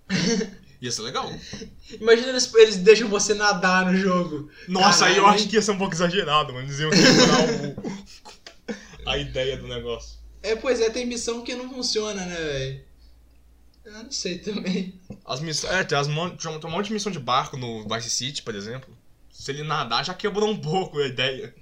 Ia 0.82 0.92
ser 0.92 1.02
legal. 1.04 1.32
Imagina 2.00 2.30
eles, 2.30 2.52
eles 2.56 2.78
deixam 2.78 3.08
você 3.08 3.36
nadar 3.36 3.86
no 3.92 3.96
jogo. 3.96 4.50
Nossa, 4.68 5.06
aí 5.06 5.12
eu 5.18 5.24
Caralho, 5.24 5.36
acho 5.40 5.48
que 5.48 5.56
ia 5.56 5.62
ser 5.62 5.72
um 5.72 5.78
pouco 5.78 5.94
exagerado, 5.94 6.52
mano. 6.54 6.66
Eles 6.68 6.80
iam 6.80 6.90
quebrar 6.90 7.78
o... 7.86 8.32
a 9.06 9.18
ideia 9.18 9.58
do 9.58 9.68
negócio. 9.68 10.20
É, 10.44 10.56
pois 10.56 10.80
é, 10.82 10.90
tem 10.90 11.06
missão 11.06 11.44
que 11.44 11.56
não 11.56 11.70
funciona, 11.70 12.26
né, 12.26 12.36
velho? 12.36 12.82
Eu 13.86 13.92
não 14.04 14.12
sei 14.12 14.38
também. 14.38 15.00
As 15.26 15.40
missões. 15.40 15.74
É, 15.74 15.84
tem, 15.84 15.98
as 15.98 16.08
mon... 16.08 16.30
tem 16.36 16.52
um 16.52 16.70
monte 16.70 16.88
de 16.88 16.94
missão 16.94 17.12
de 17.12 17.20
barco 17.20 17.58
no 17.58 17.88
Vice 17.88 18.10
City, 18.10 18.42
por 18.42 18.56
exemplo. 18.56 18.96
Se 19.32 19.52
ele 19.52 19.64
nadar, 19.64 20.06
já 20.06 20.14
quebrou 20.14 20.50
um 20.50 20.60
pouco 20.60 21.00
a 21.00 21.08
ideia. 21.08 21.54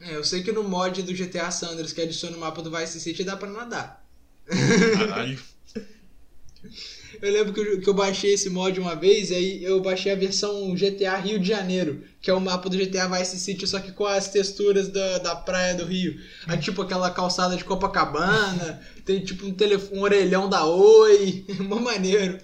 É, 0.00 0.16
eu 0.16 0.24
sei 0.24 0.42
que 0.42 0.52
no 0.52 0.64
mod 0.64 1.02
do 1.02 1.14
GTA 1.14 1.50
Sanders 1.50 1.92
que 1.92 2.02
adiciona 2.02 2.36
o 2.36 2.40
mapa 2.40 2.60
do 2.60 2.70
Vice 2.70 3.00
City 3.00 3.24
dá 3.24 3.36
pra 3.36 3.48
nadar. 3.48 4.04
Caralho. 4.46 5.42
Eu 7.20 7.32
lembro 7.32 7.52
que 7.52 7.60
eu, 7.60 7.80
que 7.80 7.88
eu 7.88 7.94
baixei 7.94 8.34
esse 8.34 8.50
mod 8.50 8.78
uma 8.78 8.94
vez, 8.94 9.30
e 9.30 9.34
aí 9.34 9.64
eu 9.64 9.80
baixei 9.80 10.12
a 10.12 10.16
versão 10.16 10.74
GTA 10.74 11.16
Rio 11.16 11.38
de 11.38 11.48
Janeiro, 11.48 12.02
que 12.20 12.30
é 12.30 12.34
o 12.34 12.40
mapa 12.40 12.68
do 12.68 12.76
GTA 12.76 13.08
Vice 13.08 13.38
City, 13.38 13.66
só 13.66 13.80
que 13.80 13.92
com 13.92 14.06
as 14.06 14.28
texturas 14.28 14.88
da, 14.88 15.18
da 15.18 15.36
praia 15.36 15.74
do 15.74 15.84
Rio. 15.84 16.20
Aí, 16.46 16.58
tipo, 16.58 16.82
aquela 16.82 17.10
calçada 17.10 17.56
de 17.56 17.64
Copacabana, 17.64 18.80
tem 19.04 19.24
tipo 19.24 19.46
um, 19.46 19.54
telefone, 19.54 19.98
um 19.98 20.02
orelhão 20.02 20.48
da 20.48 20.64
Oi, 20.64 21.44
mó 21.60 21.78
maneiro. 21.78 22.38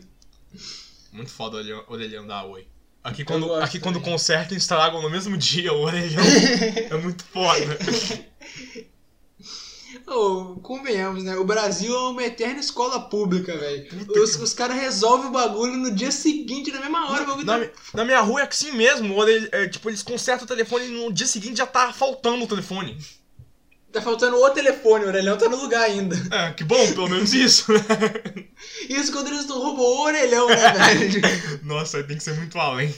Muito 1.13 1.31
foda 1.31 1.57
o 1.57 1.61
orelhão, 1.61 1.85
orelhão 1.89 2.27
da 2.27 2.45
Oi. 2.45 2.67
Aqui 3.03 3.25
quando, 3.25 3.47
gosto 3.47 3.65
aqui 3.65 3.81
quando 3.81 4.01
consertam 4.01 4.55
e 4.55 4.59
estragam 4.59 5.01
no 5.01 5.09
mesmo 5.09 5.37
dia 5.37 5.73
o 5.73 5.81
orelhão. 5.81 6.23
é 6.91 6.97
muito 6.99 7.25
foda. 7.25 7.79
Ô, 10.13 10.57
convenhamos, 10.61 11.23
né? 11.23 11.37
O 11.37 11.45
Brasil 11.45 11.95
é 11.95 12.09
uma 12.09 12.25
eterna 12.25 12.59
escola 12.59 13.01
pública, 13.01 13.57
velho. 13.57 13.87
Os, 14.21 14.35
os 14.37 14.53
caras 14.53 14.77
resolvem 14.77 15.29
o 15.29 15.33
bagulho 15.33 15.77
no 15.77 15.91
dia 15.93 16.11
seguinte, 16.11 16.73
na 16.73 16.81
mesma 16.81 17.11
hora. 17.11 17.23
O 17.23 17.27
bagulho 17.27 17.47
Na, 17.47 17.61
tá... 17.61 17.71
na 17.95 18.05
minha 18.05 18.21
rua 18.21 18.41
é 18.41 18.45
assim 18.47 18.73
mesmo. 18.73 19.17
orelha- 19.17 19.49
é, 19.53 19.69
tipo, 19.69 19.89
eles 19.89 20.03
consertam 20.03 20.45
o 20.45 20.49
telefone 20.49 20.87
e 20.87 20.89
no 20.91 21.13
dia 21.13 21.27
seguinte 21.29 21.59
já 21.59 21.67
tá 21.67 21.93
faltando 21.93 22.43
o 22.43 22.49
telefone. 22.49 22.99
tá 23.93 24.03
faltando 24.03 24.37
o 24.37 24.51
telefone, 24.51 25.05
o 25.05 25.09
orelhão 25.09 25.39
tá 25.39 25.49
no 25.49 25.57
lugar 25.63 25.83
ainda. 25.83 26.17
É, 26.35 26.53
que 26.55 26.65
bom, 26.65 26.93
pelo 26.93 27.09
menos 27.09 27.33
isso, 27.33 27.73
né? 27.73 27.81
Isso 28.89 29.13
quando 29.13 29.29
eles 29.29 29.47
não 29.47 29.59
roubam 29.61 29.85
o 29.85 30.01
orelhão, 30.03 30.49
né, 30.49 30.73
velho? 30.99 31.61
Nossa, 31.63 32.03
tem 32.03 32.17
que 32.17 32.23
ser 32.23 32.35
muito 32.35 32.59
além. 32.59 32.93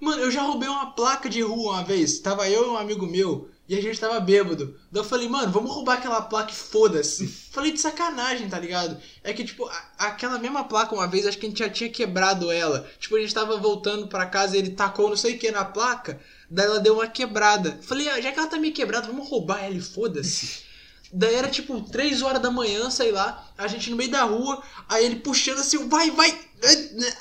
Mano, 0.00 0.22
eu 0.22 0.30
já 0.30 0.42
roubei 0.42 0.68
uma 0.68 0.90
placa 0.90 1.28
de 1.28 1.40
rua 1.40 1.72
uma 1.74 1.84
vez. 1.84 2.18
Tava 2.18 2.48
eu 2.48 2.66
e 2.66 2.68
um 2.68 2.76
amigo 2.76 3.06
meu 3.06 3.48
e 3.68 3.76
a 3.76 3.82
gente 3.82 4.00
tava 4.00 4.18
bêbado. 4.18 4.74
Daí 4.90 5.00
eu 5.02 5.04
falei, 5.04 5.28
mano, 5.28 5.52
vamos 5.52 5.70
roubar 5.72 5.98
aquela 5.98 6.22
placa 6.22 6.50
e 6.50 6.54
foda-se. 6.54 7.26
falei 7.52 7.70
de 7.72 7.80
sacanagem, 7.80 8.48
tá 8.48 8.58
ligado? 8.58 8.96
É 9.22 9.32
que, 9.32 9.44
tipo, 9.44 9.66
a- 9.66 9.84
aquela 9.98 10.38
mesma 10.38 10.64
placa 10.64 10.94
uma 10.94 11.06
vez, 11.06 11.26
acho 11.26 11.36
que 11.38 11.46
a 11.46 11.48
gente 11.48 11.58
já 11.58 11.68
tinha 11.68 11.90
quebrado 11.90 12.50
ela. 12.50 12.88
Tipo, 12.98 13.16
a 13.16 13.20
gente 13.20 13.34
tava 13.34 13.56
voltando 13.58 14.08
pra 14.08 14.24
casa 14.26 14.56
e 14.56 14.60
ele 14.60 14.70
tacou 14.70 15.08
não 15.10 15.16
sei 15.16 15.34
o 15.34 15.38
que 15.38 15.50
na 15.50 15.64
placa. 15.64 16.18
Daí 16.50 16.64
ela 16.64 16.80
deu 16.80 16.94
uma 16.94 17.06
quebrada. 17.06 17.78
Falei, 17.82 18.08
ah, 18.08 18.20
já 18.20 18.32
que 18.32 18.38
ela 18.38 18.48
tá 18.48 18.58
meio 18.58 18.72
quebrada, 18.72 19.06
vamos 19.06 19.28
roubar 19.28 19.62
ela 19.62 19.74
e 19.74 19.80
foda-se. 19.80 20.66
Daí 21.12 21.34
era 21.34 21.48
tipo 21.48 21.80
3 21.90 22.20
horas 22.22 22.40
da 22.40 22.50
manhã, 22.50 22.90
sei 22.90 23.12
lá, 23.12 23.50
a 23.56 23.66
gente 23.66 23.90
no 23.90 23.96
meio 23.96 24.10
da 24.10 24.24
rua, 24.24 24.62
aí 24.88 25.06
ele 25.06 25.16
puxando 25.16 25.58
assim, 25.58 25.88
vai, 25.88 26.10
vai! 26.10 26.38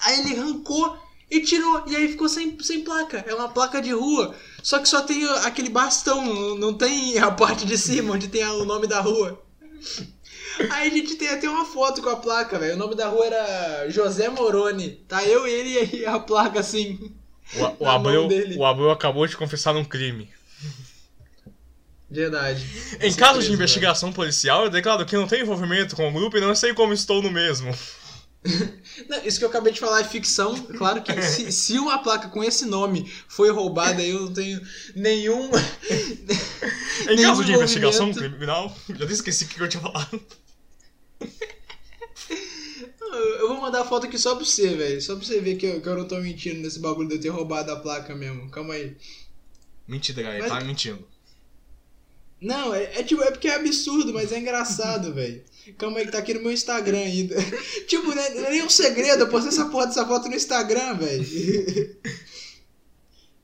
Aí 0.01 0.19
ele 0.19 0.37
arrancou 0.37 0.97
e 1.29 1.41
tirou, 1.41 1.83
e 1.87 1.95
aí 1.95 2.07
ficou 2.07 2.29
sem, 2.29 2.57
sem 2.61 2.83
placa. 2.83 3.23
É 3.27 3.33
uma 3.35 3.49
placa 3.49 3.81
de 3.81 3.91
rua, 3.91 4.33
só 4.63 4.79
que 4.79 4.87
só 4.87 5.01
tem 5.01 5.25
aquele 5.43 5.69
bastão, 5.69 6.55
não- 6.55 6.73
tem 6.73 7.17
a 7.19 7.31
parte 7.31 7.65
de 7.65 7.77
cima 7.77 8.13
onde 8.13 8.27
tem 8.27 8.45
o 8.45 8.65
nome 8.65 8.87
da 8.87 8.99
rua. 9.01 9.41
Aí 10.71 10.87
a 10.87 10.91
gente 10.91 11.15
tem 11.15 11.29
até 11.29 11.47
uma 11.47 11.65
foto 11.65 12.01
com 12.01 12.09
a 12.09 12.15
placa, 12.15 12.57
velho. 12.57 12.73
O 12.73 12.77
nome 12.77 12.95
da 12.95 13.07
rua 13.07 13.25
era 13.27 13.89
José 13.89 14.27
Moroni. 14.27 15.03
Tá 15.07 15.23
eu, 15.23 15.45
ele 15.45 15.97
e 15.97 16.05
a 16.05 16.17
placa 16.19 16.59
assim. 16.59 17.13
O, 17.79 17.83
o, 17.85 17.87
Abreu, 17.87 18.27
o 18.57 18.65
Abreu 18.65 18.89
acabou 18.89 19.27
de 19.27 19.37
confessar 19.37 19.75
um 19.75 19.85
crime. 19.85 20.29
Verdade. 22.09 22.65
Em 23.01 23.13
caso 23.13 23.33
de 23.39 23.47
preso, 23.47 23.53
investigação 23.53 24.13
policial, 24.13 24.63
eu 24.63 24.69
declaro 24.69 25.05
que 25.05 25.15
não 25.15 25.27
tenho 25.27 25.43
envolvimento 25.43 25.95
com 25.95 26.07
o 26.07 26.11
grupo 26.11 26.37
e 26.37 26.41
não 26.41 26.55
sei 26.55 26.73
como 26.73 26.93
estou 26.93 27.21
no 27.21 27.29
mesmo. 27.29 27.69
Não, 29.09 29.23
isso 29.25 29.39
que 29.39 29.45
eu 29.45 29.49
acabei 29.49 29.73
de 29.73 29.79
falar 29.79 30.01
é 30.01 30.03
ficção. 30.03 30.55
Claro 30.55 31.01
que 31.01 31.21
se, 31.21 31.51
se 31.51 31.77
uma 31.77 31.99
placa 31.99 32.29
com 32.29 32.43
esse 32.43 32.65
nome 32.65 33.11
foi 33.27 33.51
roubada, 33.51 34.03
eu 34.03 34.21
não 34.21 34.33
tenho 34.33 34.61
nenhum. 34.95 35.49
Em 37.09 37.15
Nenhum 37.15 37.29
caso 37.29 37.45
de 37.45 37.53
investigação 37.53 38.13
criminal, 38.13 38.75
já 38.89 39.05
esqueci 39.05 39.45
o 39.45 39.47
que 39.47 39.61
eu 39.61 39.69
tinha 39.69 39.81
falado. 39.81 40.21
Eu 43.39 43.47
vou 43.47 43.61
mandar 43.61 43.81
a 43.81 43.85
foto 43.85 44.05
aqui 44.05 44.17
só 44.17 44.35
pra 44.35 44.43
você, 44.43 44.75
velho. 44.75 45.01
Só 45.01 45.15
pra 45.15 45.25
você 45.25 45.39
ver 45.39 45.55
que 45.55 45.65
eu, 45.65 45.81
que 45.81 45.87
eu 45.87 45.97
não 45.97 46.07
tô 46.07 46.17
mentindo 46.17 46.59
nesse 46.61 46.79
bagulho 46.79 47.07
de 47.07 47.15
eu 47.15 47.21
ter 47.21 47.29
roubado 47.29 47.71
a 47.71 47.75
placa 47.77 48.13
mesmo. 48.15 48.49
Calma 48.49 48.73
aí. 48.73 48.95
Mentira, 49.87 50.21
galera, 50.21 50.43
Mas- 50.43 50.51
tá 50.51 50.61
mentindo. 50.65 51.07
Não, 52.39 52.73
é, 52.73 52.99
é 52.99 53.03
tipo, 53.03 53.23
é 53.23 53.31
porque 53.31 53.47
é 53.47 53.55
absurdo, 53.55 54.13
mas 54.13 54.31
é 54.31 54.39
engraçado, 54.39 55.13
velho. 55.15 55.43
Calma 55.73 55.99
aí, 55.99 56.05
que 56.05 56.11
tá 56.11 56.19
aqui 56.19 56.33
no 56.33 56.41
meu 56.41 56.51
Instagram 56.51 56.99
ainda. 56.99 57.35
tipo, 57.87 58.13
não 58.13 58.21
é, 58.21 58.33
não 58.33 58.45
é 58.45 58.49
nem 58.51 58.63
um 58.63 58.69
segredo, 58.69 59.23
eu 59.23 59.29
postei 59.29 59.49
essa 59.49 59.65
porra 59.65 59.87
dessa 59.87 60.05
foto 60.05 60.27
no 60.27 60.35
Instagram, 60.35 60.95
velho. 60.95 61.23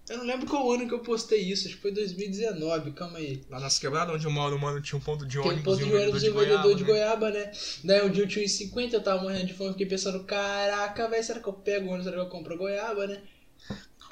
eu 0.09 0.17
não 0.17 0.25
lembro 0.25 0.45
qual 0.45 0.71
ano 0.71 0.87
que 0.87 0.93
eu 0.93 0.99
postei 0.99 1.41
isso, 1.41 1.67
acho 1.67 1.77
que 1.77 1.81
foi 1.81 1.91
2019, 1.91 2.91
calma 2.91 3.17
aí. 3.17 3.41
Lá 3.49 3.59
nas 3.59 3.79
quebradas 3.79 4.15
onde 4.15 4.25
eu 4.25 4.31
moro, 4.31 4.59
mano, 4.59 4.81
tinha 4.81 4.97
um 4.97 5.01
ponto 5.01 5.25
de 5.25 5.39
Tem 5.39 5.51
ônibus 5.51 5.63
ponto 5.63 5.81
e 5.81 5.83
um 5.85 5.89
de 5.89 5.95
ônibus 5.95 6.23
e 6.23 6.29
um 6.29 6.33
vendedor 6.33 6.75
de 6.75 6.83
goiaba, 6.83 7.29
goiaba, 7.29 7.45
né? 7.45 7.51
Daí 7.83 8.05
um 8.05 8.09
dia 8.09 8.23
eu 8.23 8.27
tinha 8.27 8.45
uns 8.45 8.51
50, 8.51 8.95
eu 8.95 9.03
tava 9.03 9.21
morrendo 9.21 9.47
de 9.47 9.53
fome, 9.53 9.71
fiquei 9.71 9.87
pensando, 9.87 10.23
caraca, 10.23 11.07
velho, 11.07 11.23
será 11.23 11.39
que 11.39 11.47
eu 11.47 11.53
pego 11.53 11.87
ônibus, 11.87 12.05
será 12.05 12.17
que 12.17 12.23
eu 12.23 12.29
compro 12.29 12.57
goiaba, 12.57 13.07
né? 13.07 13.21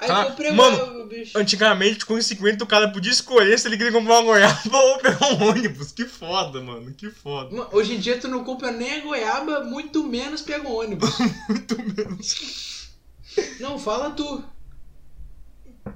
Aí 0.02 0.08
Cara, 0.08 0.30
comprei 0.30 0.50
mano, 0.50 1.06
bicho. 1.06 1.38
Antigamente, 1.38 2.04
com 2.04 2.14
os 2.14 2.26
50, 2.26 2.64
o 2.64 2.66
cara 2.66 2.88
podia 2.90 3.12
escolher 3.12 3.56
se 3.56 3.68
ele 3.68 3.76
queria 3.76 3.92
comprar 3.92 4.14
uma 4.14 4.22
goiaba 4.22 4.58
ou 4.76 4.98
pegar 4.98 5.28
um 5.28 5.48
ônibus. 5.48 5.92
Que 5.92 6.06
foda, 6.06 6.60
mano, 6.60 6.92
que 6.92 7.08
foda. 7.08 7.54
Mano, 7.54 7.68
Hoje 7.70 7.94
em 7.94 8.00
dia 8.00 8.18
tu 8.18 8.26
não 8.26 8.42
compra 8.42 8.72
nem 8.72 8.94
a 8.94 9.00
goiaba, 9.00 9.62
muito 9.62 10.02
menos 10.02 10.42
pega 10.42 10.68
um 10.68 10.74
ônibus. 10.74 11.08
Muito 11.48 11.76
menos. 11.78 12.90
Não, 13.60 13.78
fala 13.78 14.10
tu. 14.10 14.44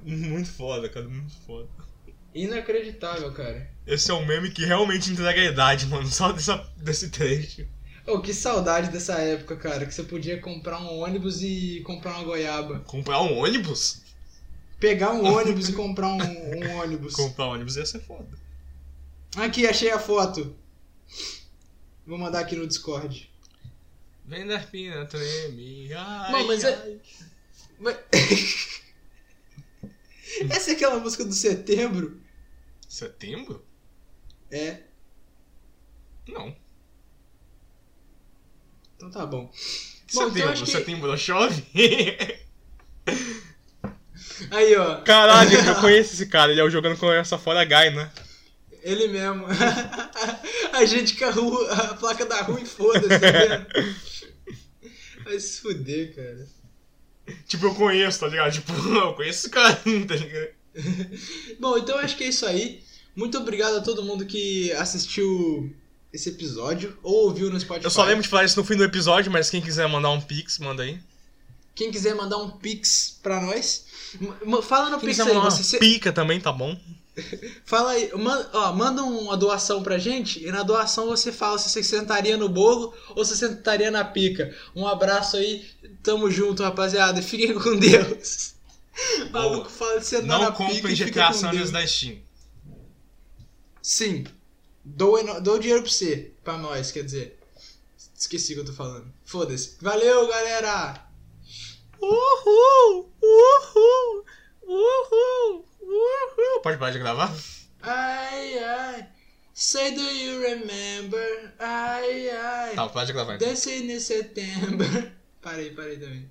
Muito 0.03 0.49
foda, 0.51 0.87
cara, 0.87 1.05
muito 1.07 1.33
foda. 1.45 1.67
Inacreditável, 2.33 3.31
cara. 3.33 3.69
Esse 3.85 4.09
é 4.09 4.13
um 4.13 4.25
meme 4.25 4.51
que 4.51 4.65
realmente 4.65 5.11
entrega 5.11 5.41
a 5.41 5.45
idade, 5.45 5.85
mano, 5.87 6.07
só 6.07 6.31
dessa, 6.31 6.65
desse 6.77 7.09
trecho. 7.09 7.67
Oh, 8.07 8.21
que 8.21 8.33
saudade 8.33 8.89
dessa 8.89 9.15
época, 9.19 9.57
cara, 9.57 9.85
que 9.85 9.93
você 9.93 10.01
podia 10.03 10.39
comprar 10.39 10.79
um 10.79 10.99
ônibus 10.99 11.41
e 11.43 11.81
comprar 11.85 12.15
uma 12.15 12.23
goiaba. 12.23 12.79
Comprar 12.81 13.21
um 13.21 13.37
ônibus? 13.37 14.01
Pegar 14.79 15.11
um 15.11 15.25
ônibus 15.35 15.67
e 15.69 15.73
comprar 15.73 16.07
um, 16.07 16.17
um 16.21 16.77
ônibus. 16.77 17.13
Comprar 17.15 17.47
um 17.47 17.51
ônibus 17.51 17.75
ia 17.75 17.85
ser 17.85 17.99
foda. 17.99 18.29
Aqui, 19.35 19.67
achei 19.67 19.91
a 19.91 19.99
foto. 19.99 20.55
Vou 22.05 22.17
mandar 22.17 22.39
aqui 22.39 22.55
no 22.55 22.65
Discord. 22.65 23.29
Vem 24.25 24.47
da 24.47 24.59
pina, 24.59 25.05
treme. 25.05 25.91
Ai, 25.93 26.31
Não, 26.31 26.47
mas 26.47 26.63
é- 26.63 26.73
ai. 26.75 26.99
Mas- 27.79 27.97
Essa 30.49 30.71
é 30.71 30.73
aquela 30.73 30.99
música 30.99 31.25
do 31.25 31.33
setembro? 31.33 32.21
Setembro? 32.87 33.65
É. 34.51 34.81
Não. 36.27 36.55
Então 38.97 39.09
tá 39.09 39.25
bom. 39.25 39.45
Bom, 39.45 39.51
Setembro, 40.07 40.37
então 40.39 40.49
acho 40.51 40.63
que- 40.65 40.71
setembro 40.71 41.07
não 41.07 41.17
chove? 41.17 41.63
Aí, 44.51 44.75
ó. 44.75 45.01
Caralho, 45.01 45.51
eu 45.57 45.75
conheço 45.75 46.13
esse 46.13 46.25
cara, 46.27 46.51
ele 46.51 46.61
é 46.61 46.63
o 46.63 46.69
jogando 46.69 46.97
com 46.97 47.11
essa 47.11 47.37
fora 47.37 47.63
Guy, 47.63 47.91
né? 47.95 48.11
Ele 48.83 49.07
mesmo. 49.07 49.45
a 50.73 50.85
gente 50.85 51.15
com 51.15 51.25
a, 51.25 51.31
rua, 51.31 51.73
a 51.73 51.93
placa 51.95 52.25
da 52.25 52.41
rua 52.41 52.59
e 52.59 52.65
foda-se, 52.65 53.07
tá? 53.07 53.67
Vai 55.25 55.39
se 55.39 55.61
fuder, 55.61 56.15
cara. 56.15 56.47
Tipo, 57.47 57.65
eu 57.65 57.75
conheço, 57.75 58.19
tá 58.19 58.27
ligado? 58.27 58.53
Tipo, 58.53 58.71
eu 58.73 59.13
conheço 59.13 59.39
esse 59.39 59.49
cara, 59.49 59.75
tá 59.75 60.15
ligado? 60.15 60.49
Bom, 61.59 61.77
então 61.77 61.97
acho 61.97 62.15
que 62.15 62.23
é 62.23 62.27
isso 62.29 62.45
aí. 62.45 62.81
Muito 63.15 63.37
obrigado 63.37 63.77
a 63.77 63.81
todo 63.81 64.03
mundo 64.05 64.25
que 64.25 64.71
assistiu 64.73 65.75
esse 66.11 66.29
episódio 66.29 66.97
ou 67.03 67.25
ouviu 67.25 67.49
no 67.49 67.59
Spotify. 67.59 67.85
Eu 67.85 67.91
só 67.91 68.03
lembro 68.03 68.23
de 68.23 68.29
falar 68.29 68.45
isso 68.45 68.59
no 68.59 68.65
fim 68.65 68.75
do 68.75 68.83
episódio, 68.83 69.31
mas 69.31 69.49
quem 69.49 69.61
quiser 69.61 69.87
mandar 69.87 70.09
um 70.11 70.21
pix, 70.21 70.57
manda 70.59 70.83
aí. 70.83 70.99
Quem 71.75 71.91
quiser 71.91 72.15
mandar 72.15 72.37
um 72.37 72.49
pix 72.49 73.19
pra 73.21 73.39
nós, 73.41 73.85
fala 74.63 74.89
no 74.89 74.99
Quem 74.99 75.09
pix 75.09 75.19
aí. 75.19 75.33
mandar 75.33 75.51
Você, 75.51 75.75
uma 75.75 75.79
pica 75.79 76.11
também, 76.11 76.39
tá 76.41 76.51
bom? 76.51 76.75
fala 77.65 77.91
aí, 77.91 78.11
man- 78.15 78.49
ó, 78.53 78.73
manda 78.73 79.03
uma 79.03 79.35
doação 79.37 79.83
pra 79.83 79.97
gente 79.97 80.43
e 80.43 80.51
na 80.51 80.63
doação 80.63 81.07
você 81.07 81.31
fala 81.31 81.57
se 81.57 81.69
você 81.69 81.83
sentaria 81.83 82.37
no 82.37 82.47
bolo 82.49 82.93
ou 83.15 83.23
se 83.25 83.35
você 83.35 83.47
sentaria 83.47 83.91
na 83.91 84.03
pica. 84.03 84.55
Um 84.75 84.87
abraço 84.87 85.37
aí, 85.37 85.65
tamo 86.03 86.29
junto, 86.31 86.63
rapaziada. 86.63 87.21
Fiquem 87.21 87.53
com 87.53 87.75
Deus. 87.77 88.53
Maluco 89.31 89.69
fala 89.69 89.99
de 89.99 90.05
sentar 90.07 90.27
Não 90.27 90.41
na 90.41 90.51
pica 90.51 90.63
comprem 90.71 90.93
e 90.93 90.97
fica 90.97 91.27
GTA 91.29 91.33
San 91.33 91.51
da 91.71 91.85
Steam. 91.85 92.17
Sim. 93.81 94.25
Dou, 94.95 95.41
dou 95.41 95.59
dinheiro 95.59 95.83
pra 95.83 95.91
você. 95.91 96.31
Pra 96.43 96.57
nós, 96.57 96.91
quer 96.91 97.03
dizer. 97.03 97.37
Esqueci 98.15 98.53
o 98.53 98.55
que 98.55 98.61
eu 98.61 98.65
tô 98.65 98.73
falando. 98.73 99.13
Foda-se. 99.25 99.77
Valeu, 99.81 100.27
galera! 100.27 101.05
Uhul! 102.01 103.11
Uhul! 103.21 104.25
Uhul! 104.63 105.65
Uhul! 105.81 106.61
Pode 106.63 106.77
parar 106.77 106.91
de 106.91 106.99
gravar? 106.99 107.35
Ai, 107.81 108.59
ai. 108.59 109.07
Say 109.53 109.91
do 109.91 110.01
you 110.01 110.39
remember? 110.41 111.53
Ai, 111.59 112.29
ai. 112.29 112.75
Tá, 112.75 112.87
para 112.87 113.05
de 113.05 113.13
gravar 113.13 113.35
então. 113.35 113.47
Dancing 113.47 113.91
in 113.91 113.99
September. 113.99 115.13
Parei, 115.41 115.71
parei 115.71 115.97
também. 115.97 116.29